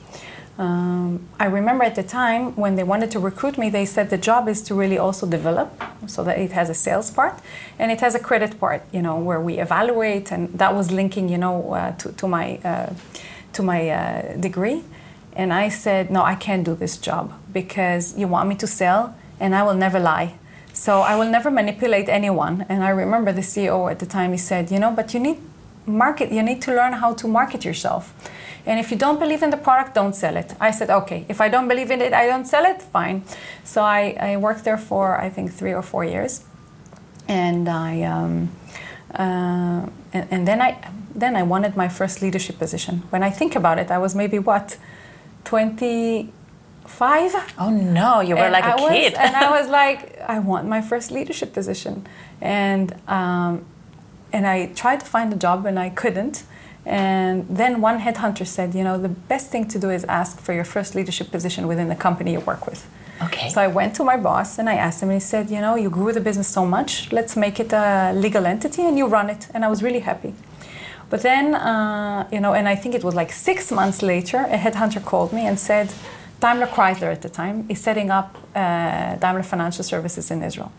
[0.60, 4.18] Um, I remember at the time when they wanted to recruit me, they said the
[4.18, 5.72] job is to really also develop
[6.05, 7.39] so that it has a sales part
[7.80, 11.30] and it has a credit part, you know, where we evaluate, and that was linking,
[11.30, 12.93] you know, uh, to, to my uh,
[13.53, 14.84] to my uh, degree.
[15.34, 19.16] And I said, no, I can't do this job because you want me to sell
[19.39, 20.36] and I will never lie.
[20.74, 22.66] So I will never manipulate anyone.
[22.68, 25.39] And I remember the CEO at the time, he said, you know, but you need
[25.86, 28.14] market, you need to learn how to market yourself.
[28.66, 30.53] And if you don't believe in the product, don't sell it.
[30.60, 33.24] I said, okay, if I don't believe in it, I don't sell it, fine.
[33.64, 36.43] So I, I worked there for, I think, three or four years.
[37.28, 38.49] And I, um,
[39.14, 40.78] uh, and, and then I,
[41.16, 43.03] then I wanted my first leadership position.
[43.10, 44.78] When I think about it, I was maybe what,
[45.45, 46.34] 25.
[47.57, 49.14] Oh no, you were and like a I kid.
[49.14, 52.07] Was, and I was like, I want my first leadership position.
[52.41, 53.66] And, um,
[54.32, 56.43] and I tried to find a job and I couldn't.
[56.89, 60.53] And then one headhunter said, you know, the best thing to do is ask for
[60.53, 62.89] your first leadership position within the company you work with.
[63.21, 63.49] Okay.
[63.49, 65.75] So I went to my boss and I asked him, and he said, you know,
[65.75, 69.29] you grew the business so much, let's make it a legal entity and you run
[69.29, 69.47] it.
[69.53, 70.33] And I was really happy.
[71.11, 74.57] But then, uh, you know, and I think it was like six months later, a
[74.57, 75.93] headhunter called me and said,
[76.39, 80.71] Daimler Chrysler at the time is setting up uh, Daimler Financial Services in Israel.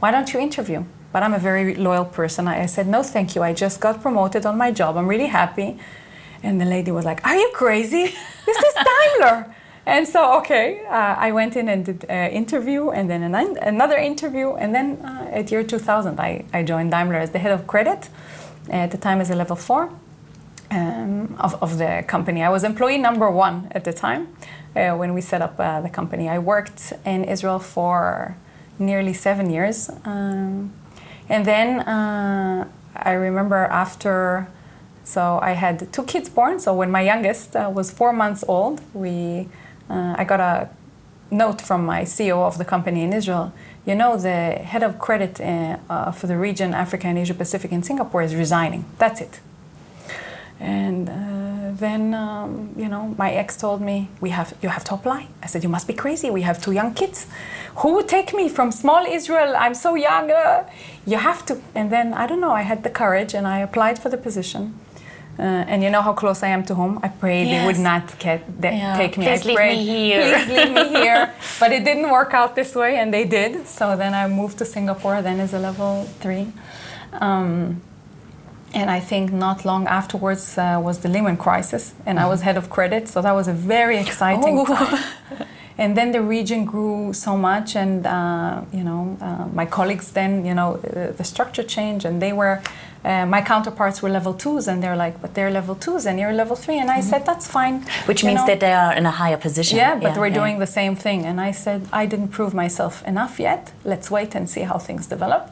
[0.00, 0.84] Why don't you interview?
[1.12, 2.48] But I'm a very loyal person.
[2.48, 3.42] I, I said, no, thank you.
[3.42, 4.96] I just got promoted on my job.
[4.96, 5.78] I'm really happy.
[6.42, 8.14] And the lady was like, Are you crazy?
[8.46, 9.54] This is Daimler.
[9.86, 13.96] and so, okay, uh, I went in and did an interview and then an, another
[13.96, 14.52] interview.
[14.54, 18.08] And then uh, at year 2000, I, I joined Daimler as the head of credit
[18.70, 19.90] at the time as a level four
[20.70, 22.42] um, of, of the company.
[22.42, 24.28] I was employee number one at the time
[24.76, 26.28] uh, when we set up uh, the company.
[26.28, 28.36] I worked in Israel for
[28.78, 29.90] nearly seven years.
[30.04, 30.72] Um,
[31.28, 34.48] and then uh, I remember after,
[35.04, 36.60] so I had two kids born.
[36.60, 39.48] So when my youngest uh, was four months old, we,
[39.90, 40.68] uh, I got a
[41.30, 43.52] note from my CEO of the company in Israel
[43.88, 47.72] you know, the head of credit uh, uh, for the region, Africa and Asia Pacific
[47.72, 48.84] in Singapore, is resigning.
[48.98, 49.40] That's it.
[50.60, 51.12] And uh,
[51.76, 55.46] then, um, you know, my ex told me, "We have, you have to apply." I
[55.46, 56.30] said, "You must be crazy.
[56.30, 57.26] We have two young kids.
[57.80, 59.54] Who would take me from small Israel?
[59.56, 60.30] I'm so young.
[60.30, 60.64] Uh,
[61.06, 62.52] you have to." And then I don't know.
[62.52, 64.74] I had the courage and I applied for the position.
[65.38, 66.98] Uh, and you know how close I am to home.
[67.00, 67.60] I prayed yes.
[67.60, 68.96] they would not get, they, yeah.
[68.96, 69.24] take me.
[69.26, 70.22] Please I prayed, leave me here.
[70.22, 71.32] Please leave me here.
[71.60, 73.64] But it didn't work out this way, and they did.
[73.68, 76.52] So then I moved to Singapore, then as a level three.
[77.12, 77.80] Um,
[78.74, 82.56] and I think not long afterwards uh, was the Lehman crisis, and I was head
[82.56, 84.64] of credit, so that was a very exciting oh.
[84.66, 85.04] time.
[85.78, 90.44] and then the region grew so much, and uh, you know, uh, my colleagues then,
[90.44, 92.60] you know, uh, the structure changed, and they were
[93.04, 96.32] uh, my counterparts were level twos, and they're like, but they're level twos, and you're
[96.32, 96.78] level three.
[96.78, 97.08] And I mm-hmm.
[97.10, 97.82] said, that's fine.
[98.06, 98.46] Which you means know?
[98.46, 99.78] that they are in a higher position.
[99.78, 100.34] Yeah, but yeah, we're yeah.
[100.34, 101.24] doing the same thing.
[101.24, 103.72] And I said, I didn't prove myself enough yet.
[103.84, 105.50] Let's wait and see how things develop.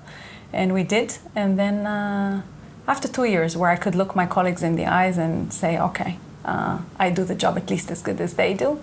[0.53, 1.19] And we did.
[1.35, 2.43] And then uh,
[2.87, 6.19] after two years, where I could look my colleagues in the eyes and say, okay,
[6.45, 8.81] uh, I do the job at least as good as they do,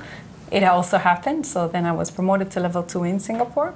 [0.52, 1.46] it also happened.
[1.46, 3.74] So then I was promoted to level two in Singapore.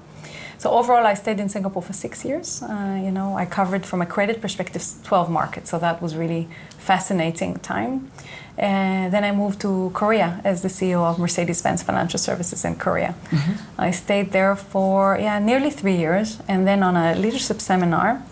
[0.59, 2.63] So overall, I stayed in Singapore for six years.
[2.63, 6.47] Uh, you know, I covered from a credit perspective 12 markets, so that was really
[6.79, 8.11] fascinating time.
[8.57, 13.13] And then I moved to Korea as the CEO of Mercedes-Benz Financial Services in Korea.
[13.29, 13.81] Mm-hmm.
[13.81, 18.23] I stayed there for yeah nearly three years, and then on a leadership seminar,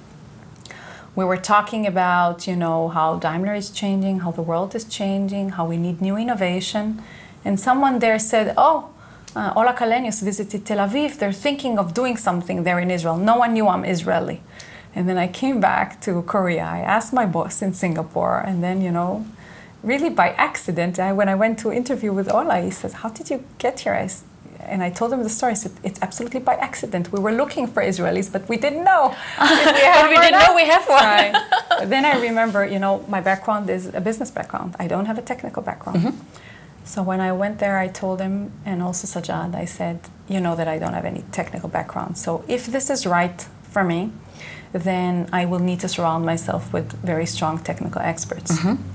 [1.16, 5.50] we were talking about you know how Daimler is changing, how the world is changing,
[5.50, 7.02] how we need new innovation,
[7.44, 8.90] and someone there said, "Oh,
[9.36, 11.18] uh, Ola Källenius visited Tel Aviv.
[11.18, 13.18] They're thinking of doing something there in Israel.
[13.18, 14.42] No one knew I'm Israeli.
[14.96, 16.64] And then I came back to Korea.
[16.64, 19.26] I asked my boss in Singapore, and then, you know,
[19.84, 23.30] really by accident, I, when I went to interview with Ola, he said, How did
[23.30, 23.94] you get here?
[23.94, 24.10] I,
[24.68, 25.52] and I told him the story.
[25.52, 27.12] I said, it's absolutely by accident.
[27.12, 29.04] We were looking for Israelis, but we didn't know.
[29.42, 29.48] we,
[29.98, 31.90] but we didn't know we have one.
[31.90, 34.76] Then I remember, you know, my background is a business background.
[34.80, 36.00] I don't have a technical background.
[36.00, 36.18] Mm-hmm.
[36.86, 40.56] So when I went there, I told him, and also Sajjad, I said, you know
[40.56, 42.18] that I don't have any technical background.
[42.18, 44.12] So if this is right for me,
[44.72, 48.52] then I will need to surround myself with very strong technical experts.
[48.52, 48.95] Mm-hmm.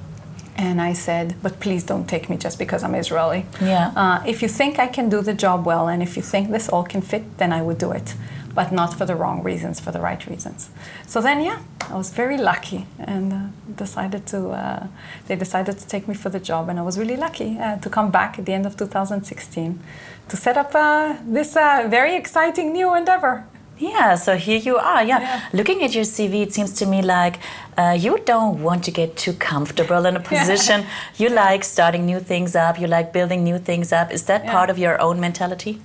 [0.61, 3.47] And I said, but please don't take me just because I'm Israeli.
[3.63, 3.93] Yeah.
[3.97, 6.69] Uh, if you think I can do the job well and if you think this
[6.69, 8.15] all can fit, then I would do it.
[8.55, 10.69] But not for the wrong reasons, for the right reasons.
[11.07, 13.37] So then, yeah, I was very lucky and uh,
[13.75, 14.87] decided to, uh,
[15.29, 16.69] they decided to take me for the job.
[16.69, 19.81] And I was really lucky uh, to come back at the end of 2016
[20.29, 23.47] to set up uh, this uh, very exciting new endeavor.
[23.81, 25.03] Yeah, so here you are.
[25.03, 25.21] Yeah.
[25.21, 25.49] yeah.
[25.53, 27.39] Looking at your CV, it seems to me like
[27.79, 30.83] uh, you don't want to get too comfortable in a position.
[30.83, 30.89] Yeah.
[31.17, 34.13] You like starting new things up, you like building new things up.
[34.13, 34.53] Is that yeah.
[34.53, 35.81] part of your own mentality?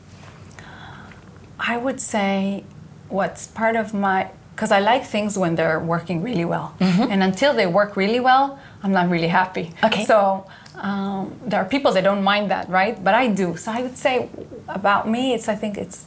[1.58, 2.66] I would say
[3.08, 6.76] what's part of my because I like things when they're working really well.
[6.80, 7.12] Mm-hmm.
[7.12, 9.74] And until they work really well, I'm not really happy.
[9.84, 10.06] Okay.
[10.06, 13.02] So um, there are people that don't mind that, right?
[13.04, 13.58] But I do.
[13.58, 14.30] So I would say
[14.70, 16.06] about me, it's I think it's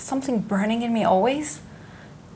[0.00, 1.60] something burning in me always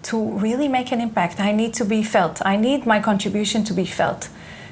[0.04, 1.40] to really make an impact.
[1.40, 2.44] I need to be felt.
[2.44, 4.28] I need my contribution to be felt.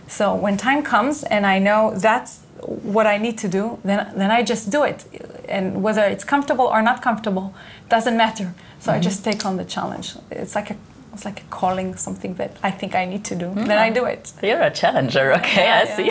[0.07, 4.30] So when time comes and I know that's what I need to do, then then
[4.30, 5.05] I just do it.
[5.49, 7.55] And whether it's comfortable or not comfortable
[7.88, 8.55] doesn't matter.
[8.78, 8.99] So mm-hmm.
[8.99, 10.16] I just take on the challenge.
[10.30, 10.76] It's like a
[11.12, 13.47] it's like a calling, something that I think I need to do.
[13.47, 13.66] Mm-hmm.
[13.66, 14.32] Then I do it.
[14.43, 15.64] You're a challenger, okay?
[15.64, 15.97] Yeah, I yeah.
[15.97, 16.11] see.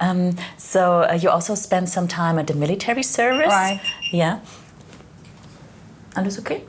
[0.00, 3.80] um, so uh, you also spent some time at the military service, right?
[4.12, 4.40] Yeah.
[6.16, 6.62] Alles okay?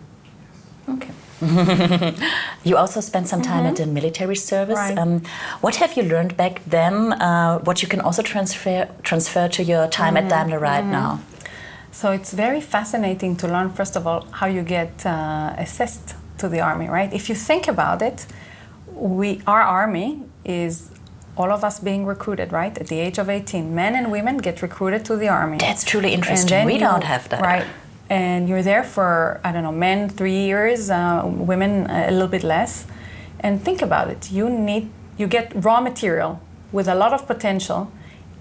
[0.90, 1.12] Okay.
[2.64, 3.68] you also spent some time mm-hmm.
[3.68, 4.78] at the military service.
[4.78, 4.98] Right.
[4.98, 5.24] Um,
[5.62, 7.14] what have you learned back then?
[7.14, 10.26] Uh, what you can also transfer transfer to your time mm-hmm.
[10.26, 10.92] at Daimler right mm-hmm.
[10.92, 11.20] now?
[11.92, 16.48] So it's very fascinating to learn, first of all, how you get uh, assessed to
[16.48, 16.88] the army.
[16.88, 17.12] Right?
[17.12, 18.28] If you think about it,
[18.94, 20.92] we our army is
[21.38, 22.78] all of us being recruited, right?
[22.78, 25.58] At the age of 18, men and women get recruited to the army.
[25.58, 26.66] That's truly interesting.
[26.66, 27.42] We you, don't have that.
[27.42, 27.66] Right
[28.12, 32.44] and you're there for I don't know men three years, uh, women a little bit
[32.44, 32.86] less.
[33.40, 34.32] And think about it.
[34.32, 36.42] You need you get raw material
[36.74, 37.90] with a lot of potential,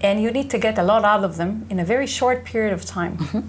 [0.01, 2.73] and you need to get a lot out of them in a very short period
[2.73, 3.17] of time.
[3.17, 3.41] Mm-hmm.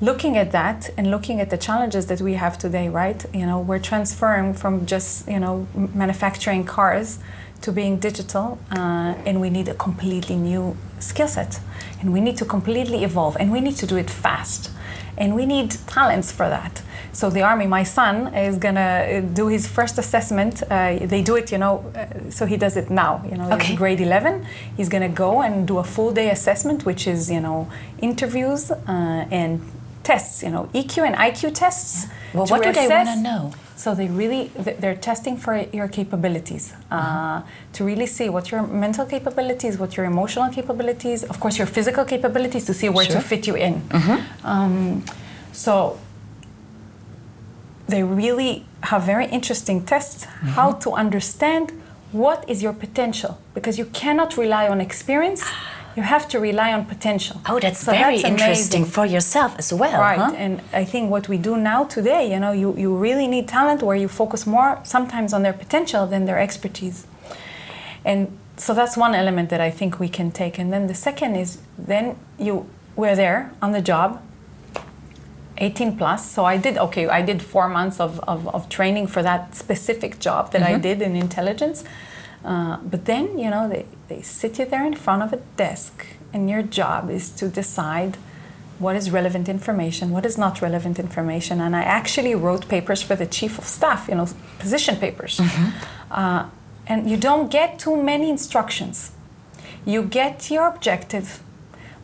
[0.00, 3.24] Looking at that and looking at the challenges that we have today, right?
[3.32, 7.18] You know, we're transferring from just you know manufacturing cars
[7.62, 11.60] to being digital, uh, and we need a completely new skill set,
[12.00, 14.70] and we need to completely evolve, and we need to do it fast
[15.16, 16.82] and we need talents for that.
[17.12, 20.62] So the army, my son is gonna uh, do his first assessment.
[20.62, 23.22] Uh, they do it, you know, uh, so he does it now.
[23.30, 23.76] You know, okay.
[23.76, 24.46] grade 11.
[24.76, 29.26] He's gonna go and do a full day assessment, which is you know interviews uh,
[29.30, 29.60] and
[30.02, 30.42] tests.
[30.42, 32.06] You know, EQ and IQ tests.
[32.06, 32.10] Yeah.
[32.34, 33.52] Well, what do they want to know?
[33.82, 34.42] So they really
[34.80, 37.42] they're testing for your capabilities uh, uh-huh.
[37.72, 42.04] to really see what your mental capabilities, what your emotional capabilities, of course your physical
[42.04, 43.16] capabilities to see where sure.
[43.16, 43.74] to fit you in.
[43.80, 44.46] Mm-hmm.
[44.46, 45.04] Um,
[45.52, 45.98] so
[47.88, 50.48] they really have very interesting tests mm-hmm.
[50.58, 51.72] how to understand
[52.12, 55.42] what is your potential because you cannot rely on experience
[55.96, 57.40] you have to rely on potential.
[57.48, 60.00] Oh, that's so very that's interesting for yourself as well.
[60.00, 60.32] Right, huh?
[60.36, 63.82] and I think what we do now today, you know, you, you really need talent
[63.82, 67.06] where you focus more sometimes on their potential than their expertise.
[68.04, 70.58] And so that's one element that I think we can take.
[70.58, 72.66] And then the second is then you
[72.96, 74.22] we're there on the job,
[75.58, 76.30] 18 plus.
[76.30, 80.18] So I did okay, I did four months of, of, of training for that specific
[80.18, 80.76] job that mm-hmm.
[80.76, 81.84] I did in intelligence.
[82.44, 86.06] Uh, but then, you know, they, they sit you there in front of a desk,
[86.32, 88.12] and your job is to decide
[88.78, 91.60] what is relevant information, what is not relevant information.
[91.60, 94.26] And I actually wrote papers for the chief of staff, you know,
[94.58, 95.38] position papers.
[95.38, 95.68] Mm-hmm.
[96.10, 96.46] Uh,
[96.86, 99.12] and you don't get too many instructions.
[99.92, 101.40] You get your objective,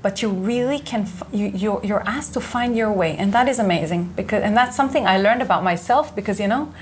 [0.03, 3.17] but you really can, f- you, you're, you're asked to find your way.
[3.17, 4.13] And that is amazing.
[4.15, 6.73] because And that's something I learned about myself because, you know,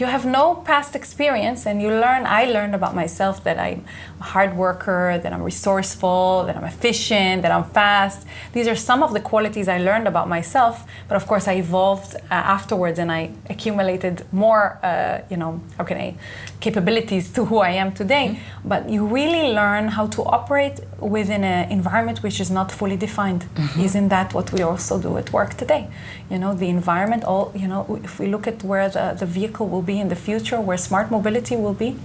[0.00, 3.84] you have no past experience and you learn i learned about myself that i'm
[4.20, 8.26] a hard worker that i'm resourceful that i'm efficient that i'm fast.
[8.52, 12.14] These are some of the qualities i learned about myself but of course i evolved
[12.16, 16.14] uh, afterwards and i accumulated more uh, you know how can i
[16.60, 18.68] capabilities to who i am today mm-hmm.
[18.68, 23.42] but you really learn how to operate within an environment which is not fully defined.
[23.54, 23.80] Mm-hmm.
[23.80, 25.88] isn't that what we also do at work today?
[26.30, 29.66] You know the environment all you know if we look at where the, the vehicle
[29.68, 31.96] will be in the future where smart mobility will be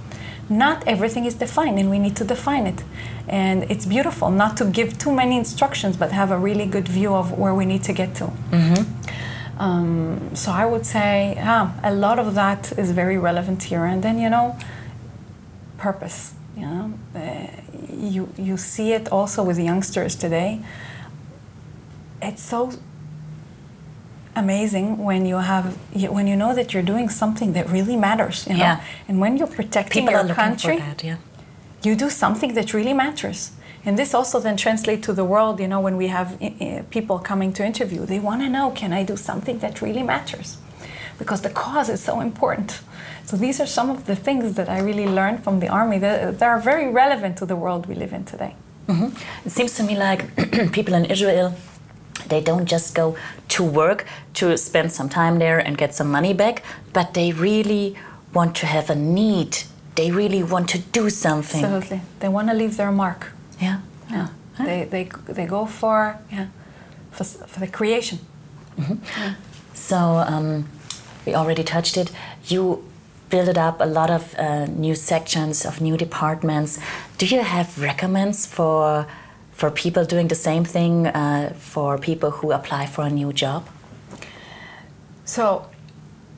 [0.49, 2.83] not everything is defined and we need to define it.
[3.27, 7.13] And it's beautiful not to give too many instructions but have a really good view
[7.15, 8.31] of where we need to get to
[9.57, 14.03] um, so i would say yeah, a lot of that is very relevant here and
[14.03, 14.55] then you know
[15.77, 17.47] purpose you know uh,
[17.93, 20.59] you, you see it also with youngsters today
[22.21, 22.71] it's so
[24.35, 25.77] amazing when you have
[26.09, 28.81] when you know that you're doing something that really matters you know Yeah.
[29.07, 31.17] and when you're protecting People your country that, yeah.
[31.83, 33.51] you do something that really matters
[33.85, 36.83] and this also then translates to the world you know when we have uh, uh,
[36.89, 38.05] people coming to interview.
[38.05, 40.57] They want to know can i do something that really matters?
[41.17, 42.81] Because the cause is so important.
[43.25, 46.39] So these are some of the things that i really learned from the army that,
[46.39, 48.55] that are very relevant to the world we live in today.
[49.45, 50.21] It seems to me like
[50.71, 51.55] people in Israel,
[52.27, 53.17] they don't just go
[53.49, 54.05] to work
[54.35, 56.63] to spend some time there and get some money back,
[56.93, 57.95] but they really
[58.33, 59.63] want to have a need.
[59.95, 61.63] They really want to do something.
[61.63, 62.01] absolutely.
[62.19, 63.79] They want to leave their mark yeah.
[64.09, 64.27] yeah.
[64.57, 66.47] They, they, they go for yeah
[67.11, 68.19] for, for the creation
[69.73, 70.65] So um,
[71.25, 72.11] we already touched it.
[72.45, 72.83] You
[73.29, 76.79] built up a lot of uh, new sections of new departments.
[77.17, 79.05] Do you have recommends for
[79.51, 83.67] for people doing the same thing uh, for people who apply for a new job?
[85.25, 85.65] So,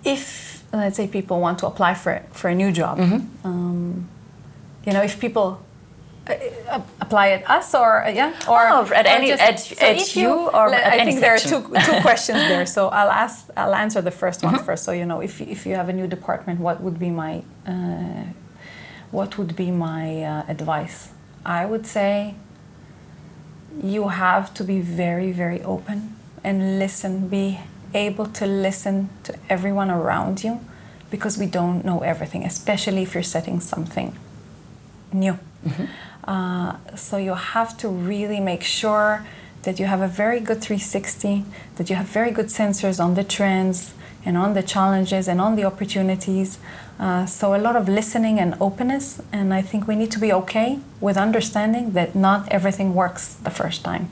[0.03, 2.99] if let's say people want to apply for for a new job,
[3.43, 4.07] um,
[4.85, 5.59] you know, if people
[6.29, 9.41] uh, apply at us or uh, yeah or Oh, at or any- at-
[9.81, 12.65] at if you or at I think there are two two questions there.
[12.65, 14.83] So I'll ask I'll answer the 1st one first.
[14.83, 18.23] So you know, if if you have a new department, what would be my uh,
[19.11, 21.09] what would be my uh, advice?
[21.45, 22.35] I would say
[23.81, 27.59] you have to be very, very open and listen, be
[27.93, 30.59] able to listen to everyone around you
[31.11, 34.15] because we don't know everything, especially if you're setting something
[35.13, 35.37] new.
[36.27, 39.25] Uh, so you have to really make sure
[39.63, 41.43] that you have a very good 360,
[41.75, 43.93] that you have very good sensors on the trends
[44.25, 46.59] and on the challenges and on the opportunities.
[46.99, 50.33] Uh, so a lot of listening and openness, and I think we need to be
[50.33, 54.09] okay with understanding that not everything works the first time,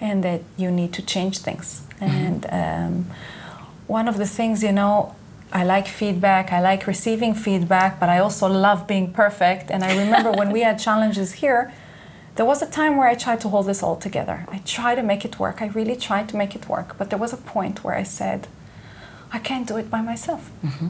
[0.00, 1.82] and that you need to change things.
[2.00, 3.06] And um,
[3.86, 5.14] one of the things, you know,
[5.54, 9.70] I like feedback, I like receiving feedback, but I also love being perfect.
[9.70, 11.72] And I remember when we had challenges here,
[12.34, 14.44] there was a time where I tried to hold this all together.
[14.48, 15.62] I tried to make it work.
[15.62, 16.98] I really tried to make it work.
[16.98, 18.48] But there was a point where I said,
[19.32, 20.50] I can't do it by myself.
[20.64, 20.88] Mm-hmm.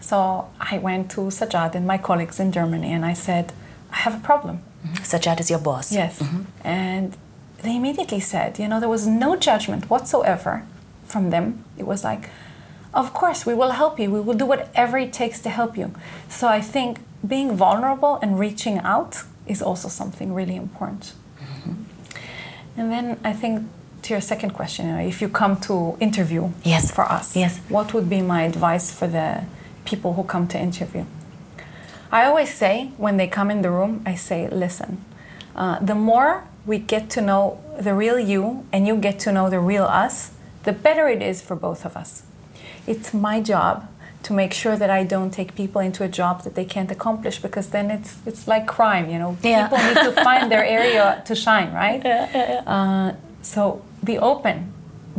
[0.00, 3.52] So I went to Sajjad and my colleagues in Germany and I said,
[3.90, 4.58] I have a problem.
[4.58, 5.02] Mm-hmm.
[5.02, 5.92] Sajjad is your boss.
[5.92, 6.20] Yes.
[6.20, 6.42] Mm-hmm.
[6.62, 7.16] And
[7.62, 10.64] they immediately said, you know, there was no judgment whatsoever
[11.04, 11.64] from them.
[11.76, 12.30] It was like,
[12.98, 14.10] of course, we will help you.
[14.10, 15.92] We will do whatever it takes to help you.
[16.28, 21.14] So I think being vulnerable and reaching out is also something really important.
[22.76, 23.62] And then I think
[24.02, 26.90] to your second question, you know, if you come to interview Yes.
[26.90, 27.58] for us, Yes.
[27.68, 29.42] what would be my advice for the
[29.84, 31.04] people who come to interview?
[32.12, 34.98] I always say when they come in the room, I say, listen,
[35.56, 39.50] uh, the more we get to know the real you and you get to know
[39.50, 40.30] the real us,
[40.64, 42.22] the better it is for both of us.
[42.86, 43.86] It's my job
[44.24, 47.38] to make sure that I don't take people into a job that they can't accomplish
[47.42, 49.36] because then it's it's like crime, you know.
[49.42, 49.68] Yeah.
[49.68, 52.02] People need to find their area to shine, right?
[52.04, 53.12] Yeah, Uh,
[53.42, 54.56] so be open.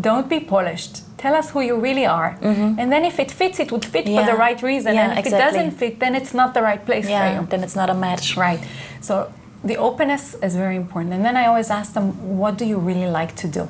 [0.02, 1.02] Don't be polished.
[1.18, 2.38] Tell us who you really are.
[2.80, 4.26] And then if it fits, it would fit for Mm-hmm.
[4.32, 4.94] The right reason.
[4.96, 5.40] Yeah, and if exactly.
[5.40, 7.48] it doesn't fit, then it's not the right place for Yeah, you.
[7.52, 8.38] then it's not a match.
[8.38, 8.62] Right.
[9.02, 9.14] So
[9.64, 11.14] the openness is very important.
[11.14, 13.68] And then I always ask them, what do you really like to do?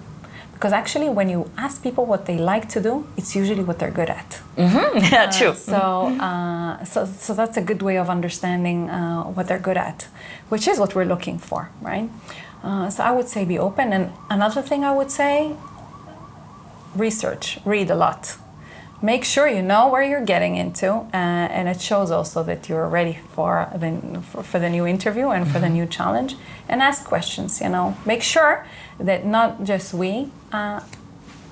[0.60, 3.92] Because actually, when you ask people what they like to do, it's usually what they're
[4.02, 4.42] good at.
[4.58, 5.54] yeah, true.
[5.54, 10.10] So, uh, so, so that's a good way of understanding uh, what they're good at,
[10.50, 12.10] which is what we're looking for, right?
[12.62, 13.94] Uh, so I would say be open.
[13.94, 15.56] And another thing I would say,
[16.94, 18.36] research, read a lot.
[19.02, 22.90] Make sure you know where you're getting into, uh, and it shows also that you're
[22.90, 26.36] ready for the, for, for the new interview and for the new challenge.
[26.68, 27.96] And ask questions, you know.
[28.06, 28.68] Make sure
[29.00, 30.80] that not just we uh,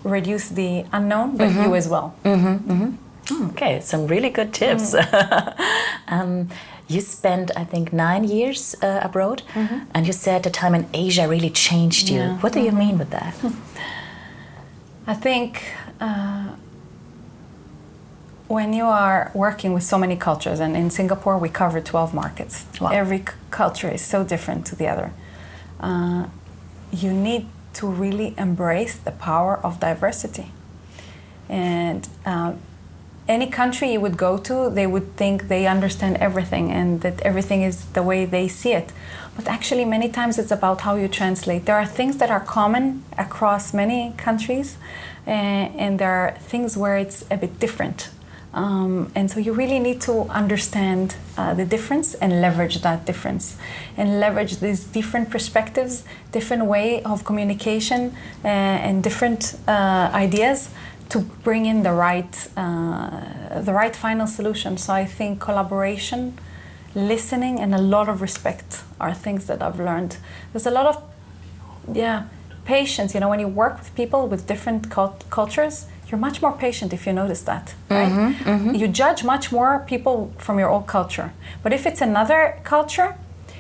[0.04, 2.14] reduce the unknown, but you as well.
[3.52, 4.96] Okay, some really good tips.
[6.08, 6.48] um,
[6.88, 9.42] you spent, I think, nine years uh, abroad,
[9.94, 12.20] and you said the time in Asia really changed you.
[12.20, 12.38] Yeah.
[12.40, 13.36] What do you mean with that?
[15.06, 16.48] I think uh,
[18.48, 22.66] when you are working with so many cultures, and in Singapore we cover 12 markets,
[22.80, 22.92] Wow.
[22.92, 25.12] every c- culture is so different to the other.
[25.82, 26.28] Uh,
[26.92, 30.52] you need to really embrace the power of diversity.
[31.50, 32.54] And uh,
[33.28, 37.62] any country you would go to, they would think they understand everything and that everything
[37.62, 38.92] is the way they see it.
[39.36, 41.66] But actually, many times it's about how you translate.
[41.66, 44.78] There are things that are common across many countries,
[45.28, 48.10] uh, and there are things where it's a bit different.
[48.58, 53.56] Um, and so you really need to understand uh, the difference and leverage that difference
[53.98, 60.72] and leverage these different perspectives, different way of communication, uh, and different uh, ideas
[61.10, 64.76] to bring in the right, uh, the right final solution.
[64.78, 66.40] So I think collaboration,
[66.96, 70.18] listening, and a lot of respect are things that I've learned.
[70.52, 71.04] There's a lot of,
[71.94, 72.24] yeah,
[72.66, 73.14] patience.
[73.14, 76.94] You know, when you work with people with different cult- cultures, you're much more patient
[76.94, 78.12] if you notice that, right?
[78.12, 78.76] Mm-hmm, mm-hmm.
[78.76, 81.34] You judge much more people from your own culture.
[81.64, 83.16] But if it's another culture,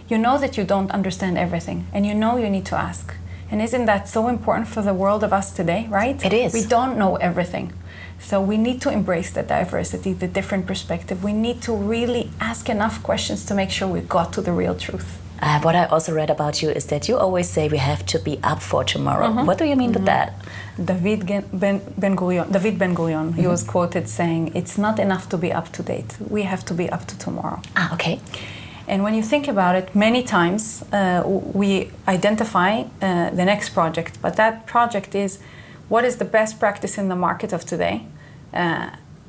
[0.07, 3.13] you know that you don't understand everything and you know you need to ask.
[3.51, 6.23] And isn't that so important for the world of us today, right?
[6.23, 6.53] It is.
[6.53, 7.73] We don't know everything.
[8.19, 11.23] So we need to embrace the diversity, the different perspective.
[11.23, 14.75] We need to really ask enough questions to make sure we got to the real
[14.75, 15.19] truth.
[15.41, 18.19] Uh, what I also read about you is that you always say we have to
[18.19, 19.27] be up for tomorrow.
[19.27, 19.45] Mm-hmm.
[19.45, 20.05] What do you mean mm-hmm.
[20.05, 20.33] with that?
[20.83, 23.41] David Ben, ben Gurion, David Ben Gurion, mm-hmm.
[23.41, 26.17] he was quoted saying, "It's not enough to be up to date.
[26.29, 28.19] We have to be up to tomorrow." Ah, okay.
[28.87, 34.21] And when you think about it, many times uh, we identify uh, the next project,
[34.21, 35.39] but that project is
[35.89, 38.05] what is the best practice in the market of today.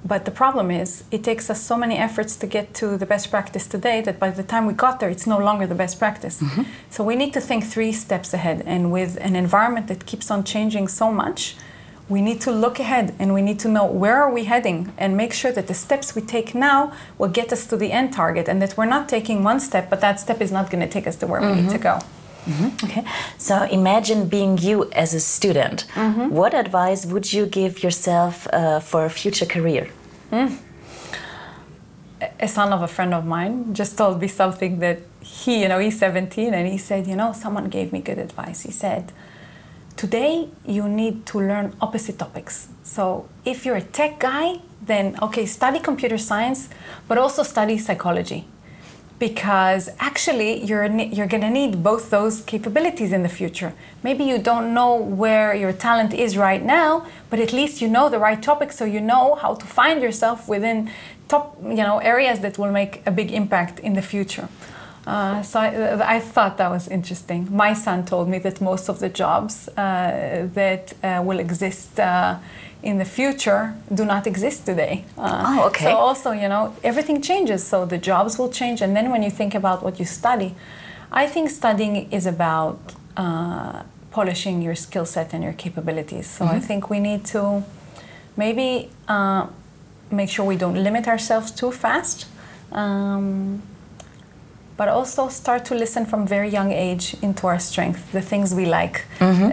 [0.05, 3.31] But the problem is, it takes us so many efforts to get to the best
[3.31, 6.41] practice today that by the time we got there, it's no longer the best practice.
[6.41, 6.63] Mm-hmm.
[6.89, 8.63] So we need to think three steps ahead.
[8.65, 11.57] And with an environment that keeps on changing so much,
[12.09, 15.17] we need to look ahead and we need to know where are we heading and
[15.17, 18.49] make sure that the steps we take now will get us to the end target
[18.49, 21.07] and that we're not taking one step but that step is not going to take
[21.07, 21.57] us to where mm-hmm.
[21.57, 22.18] we need to mm-hmm.
[22.49, 22.87] Go mm-hmm.
[22.87, 23.05] okay
[23.39, 26.29] so imagine being you as a student mm-hmm.
[26.39, 29.85] what advice would you give yourself uh, for a future career
[30.33, 30.51] mm.
[32.41, 35.79] a son of a friend of mine just told me something that he you know
[35.79, 39.13] he's 17 and he said you know someone gave me good advice he said
[39.99, 42.69] Today, you need to learn opposite topics.
[42.85, 46.69] So, if you're a tech guy, then okay, study computer science,
[47.09, 48.47] but also study psychology.
[49.19, 53.73] Because actually, you're, you're gonna need both those capabilities in the future.
[54.03, 58.09] Maybe you don't know where your talent is right now, but at least you know
[58.09, 60.91] the right topic, so you know how to find yourself within
[61.29, 64.49] top you know, areas that will make a big impact in the future.
[65.07, 67.49] Uh, so I, I, thought that was interesting.
[67.51, 72.37] My son told me that most of the jobs uh, that uh, will exist uh,
[72.83, 75.05] in the future do not exist today.
[75.17, 75.85] Uh, oh, okay.
[75.85, 77.67] So also, you know, everything changes.
[77.67, 80.55] So the jobs will change, and then when you think about what you study,
[81.11, 82.79] I think studying is about
[83.17, 86.27] uh, polishing your skill set and your capabilities.
[86.27, 86.57] So mm-hmm.
[86.57, 87.65] I think we need to
[88.37, 88.91] maybe
[90.11, 92.27] make sure we don't limit ourselves too fast.
[92.73, 93.63] Um,
[94.79, 98.65] but also start to listen from very young age into our strength, the things we
[98.65, 99.47] like, mm-hmm.
[99.47, 99.49] uh,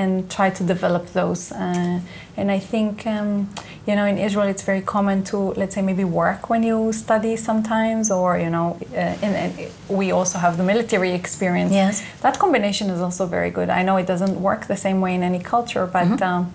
[0.00, 1.50] and try to develop those.
[1.50, 1.98] Uh,
[2.36, 3.48] and I think, um,
[3.86, 7.36] you know, in Israel, it's very common to, let's say, maybe work when you study
[7.36, 11.72] sometimes, or, you know, uh, and, and, we also have the military experience.
[11.72, 12.04] Yes.
[12.20, 13.70] That combination is also very good.
[13.70, 16.22] I know it doesn't work the same way in any culture, but mm-hmm.
[16.22, 16.52] um,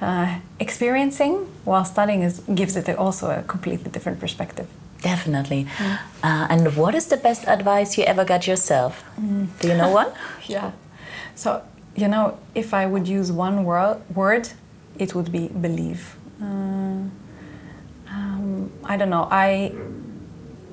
[0.00, 4.66] uh, experiencing while studying is, gives it also a completely different perspective.
[5.00, 5.66] Definitely.
[5.76, 5.98] Mm.
[6.22, 9.04] Uh, and what is the best advice you ever got yourself?
[9.20, 9.48] Mm.
[9.60, 10.10] Do you know one?
[10.46, 10.72] yeah.
[11.34, 11.62] So,
[11.94, 14.48] you know, if I would use one wor- word,
[14.98, 16.16] it would be believe.
[16.40, 16.44] Uh,
[18.08, 19.28] um, I don't know.
[19.30, 19.74] I,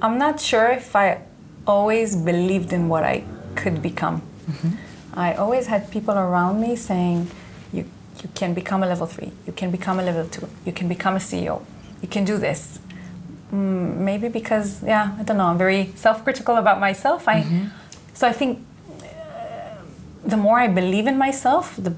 [0.02, 1.22] I'm not sure if I
[1.66, 3.24] always believed in what I
[3.56, 4.22] could become.
[4.50, 4.70] Mm-hmm.
[5.14, 7.30] I always had people around me saying,
[7.72, 7.86] you,
[8.22, 11.16] you can become a level three, you can become a level two, you can become
[11.16, 11.64] a CEO,
[12.02, 12.80] you can do this.
[13.52, 15.46] Mm, maybe because yeah, I don't know.
[15.46, 17.28] I'm very self-critical about myself.
[17.28, 17.68] I mm-hmm.
[18.14, 18.66] so I think
[19.00, 19.76] uh,
[20.26, 21.96] the more I believe in myself, the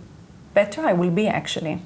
[0.53, 1.79] better I will be actually.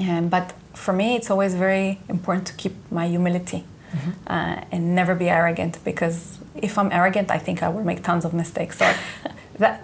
[0.00, 4.10] And but for me, it's always very important to keep my humility mm-hmm.
[4.26, 8.24] uh, and never be arrogant because if I'm arrogant, I think I will make tons
[8.24, 8.78] of mistakes.
[8.78, 8.92] So
[9.58, 9.82] that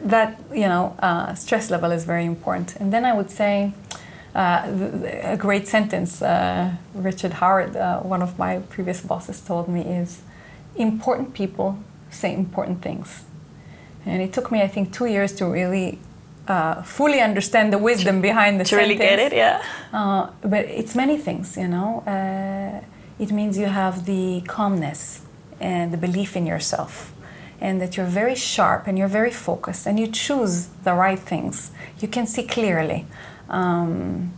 [0.00, 2.76] that you know uh, stress level is very important.
[2.76, 3.72] And then I would say
[4.34, 4.62] uh,
[5.22, 10.22] a great sentence uh, Richard Howard, uh, one of my previous bosses, told me is
[10.76, 11.76] important people
[12.10, 13.24] say important things.
[14.06, 15.98] And it took me, I think, two years to really
[16.48, 18.88] uh, fully understand the wisdom behind the to sentence.
[18.88, 19.62] really get it, yeah.
[19.92, 22.02] Uh, but it's many things, you know.
[22.06, 22.84] Uh,
[23.18, 25.22] it means you have the calmness
[25.60, 27.12] and the belief in yourself
[27.60, 31.70] and that you're very sharp and you're very focused and you choose the right things.
[32.00, 33.06] You can see clearly
[33.50, 34.32] um,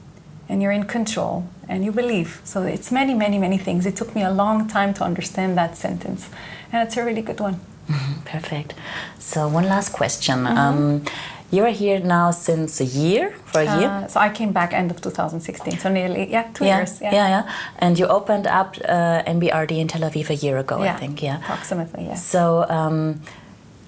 [0.48, 2.40] and you're in control and you believe.
[2.44, 3.86] So it's many, many, many things.
[3.86, 6.28] It took me a long time to understand that sentence,
[6.72, 7.60] and it's a really good one.
[8.24, 8.74] Perfect.
[9.18, 10.46] So one last question.
[10.46, 11.04] Um,
[11.52, 13.88] you're here now since a year, for a year.
[13.88, 17.00] Uh, so I came back end of 2016, so nearly yeah two yeah, years.
[17.02, 17.52] yeah, yeah, yeah.
[17.78, 21.22] And you opened up uh, MBRD in Tel Aviv a year ago, I think.
[21.22, 22.04] Yeah, approximately.
[22.06, 22.14] Yeah.
[22.16, 23.20] So, um,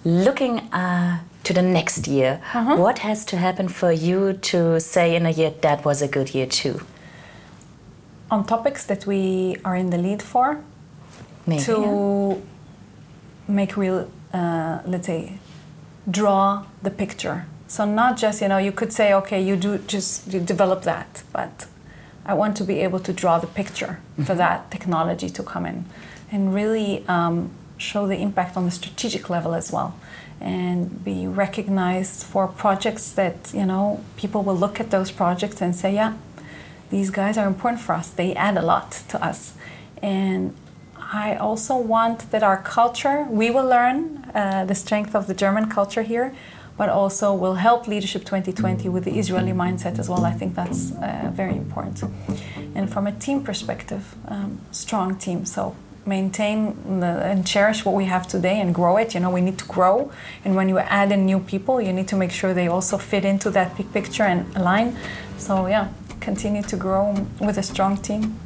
[0.05, 2.77] looking uh, to the next year, Uh-huh.
[2.77, 6.35] what has to happen for you to say in a year that was a good
[6.35, 6.77] year too?
[8.31, 10.59] On topics that we are in the lead for,
[11.47, 11.61] Maybe.
[11.63, 11.75] yeah.
[11.75, 12.43] to
[13.49, 15.39] make real, uh, let's say,
[16.11, 17.47] draw the picture.
[17.67, 21.23] So not just you know you could say okay you do just you develop that,
[21.33, 21.67] but
[22.27, 25.85] I want to be able to draw the picture for that technology to come in,
[26.31, 29.95] and really um, show the impact on the strategic level as well,
[30.41, 35.75] and be recognized for projects that you know people will look at those projects and
[35.75, 36.15] say yeah,
[36.91, 38.11] these guys are important for us.
[38.11, 39.55] They add a lot to us,
[40.03, 40.55] and
[41.13, 45.69] I also want that our culture, we will learn uh, the strength of the German
[45.69, 46.35] culture here,
[46.77, 50.25] but also will help Leadership 2020 with the Israeli mindset as well.
[50.25, 52.03] I think that's uh, very important.
[52.75, 55.45] And from a team perspective, um, strong team.
[55.45, 59.15] So maintain the, and cherish what we have today and grow it.
[59.15, 60.11] You know, we need to grow.
[60.45, 63.25] And when you add in new people, you need to make sure they also fit
[63.25, 64.97] into that big picture and align.
[65.39, 65.89] So, yeah,
[66.21, 68.39] continue to grow with a strong team.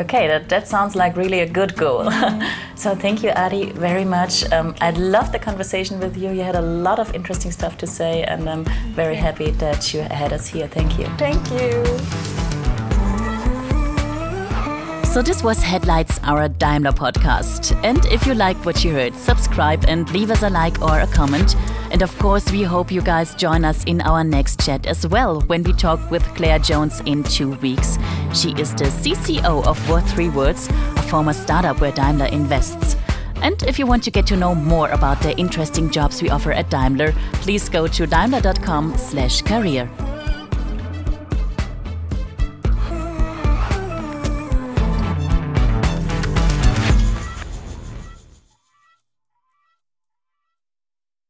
[0.00, 2.10] Okay, that, that sounds like really a good goal.
[2.74, 4.50] so thank you, Adi, very much.
[4.50, 6.30] Um, I loved the conversation with you.
[6.30, 10.00] You had a lot of interesting stuff to say, and I'm very happy that you
[10.00, 10.68] had us here.
[10.68, 11.06] Thank you.
[11.18, 12.39] Thank you.
[15.10, 17.76] So this was Headlights, our Daimler podcast.
[17.82, 21.06] And if you liked what you heard, subscribe and leave us a like or a
[21.08, 21.56] comment.
[21.90, 25.40] And of course, we hope you guys join us in our next chat as well
[25.48, 27.98] when we talk with Clare Jones in two weeks.
[28.32, 32.94] She is the CCO of what3words, a former startup where Daimler invests.
[33.42, 36.52] And if you want to get to know more about the interesting jobs we offer
[36.52, 37.10] at Daimler,
[37.42, 39.90] please go to daimler.com/career.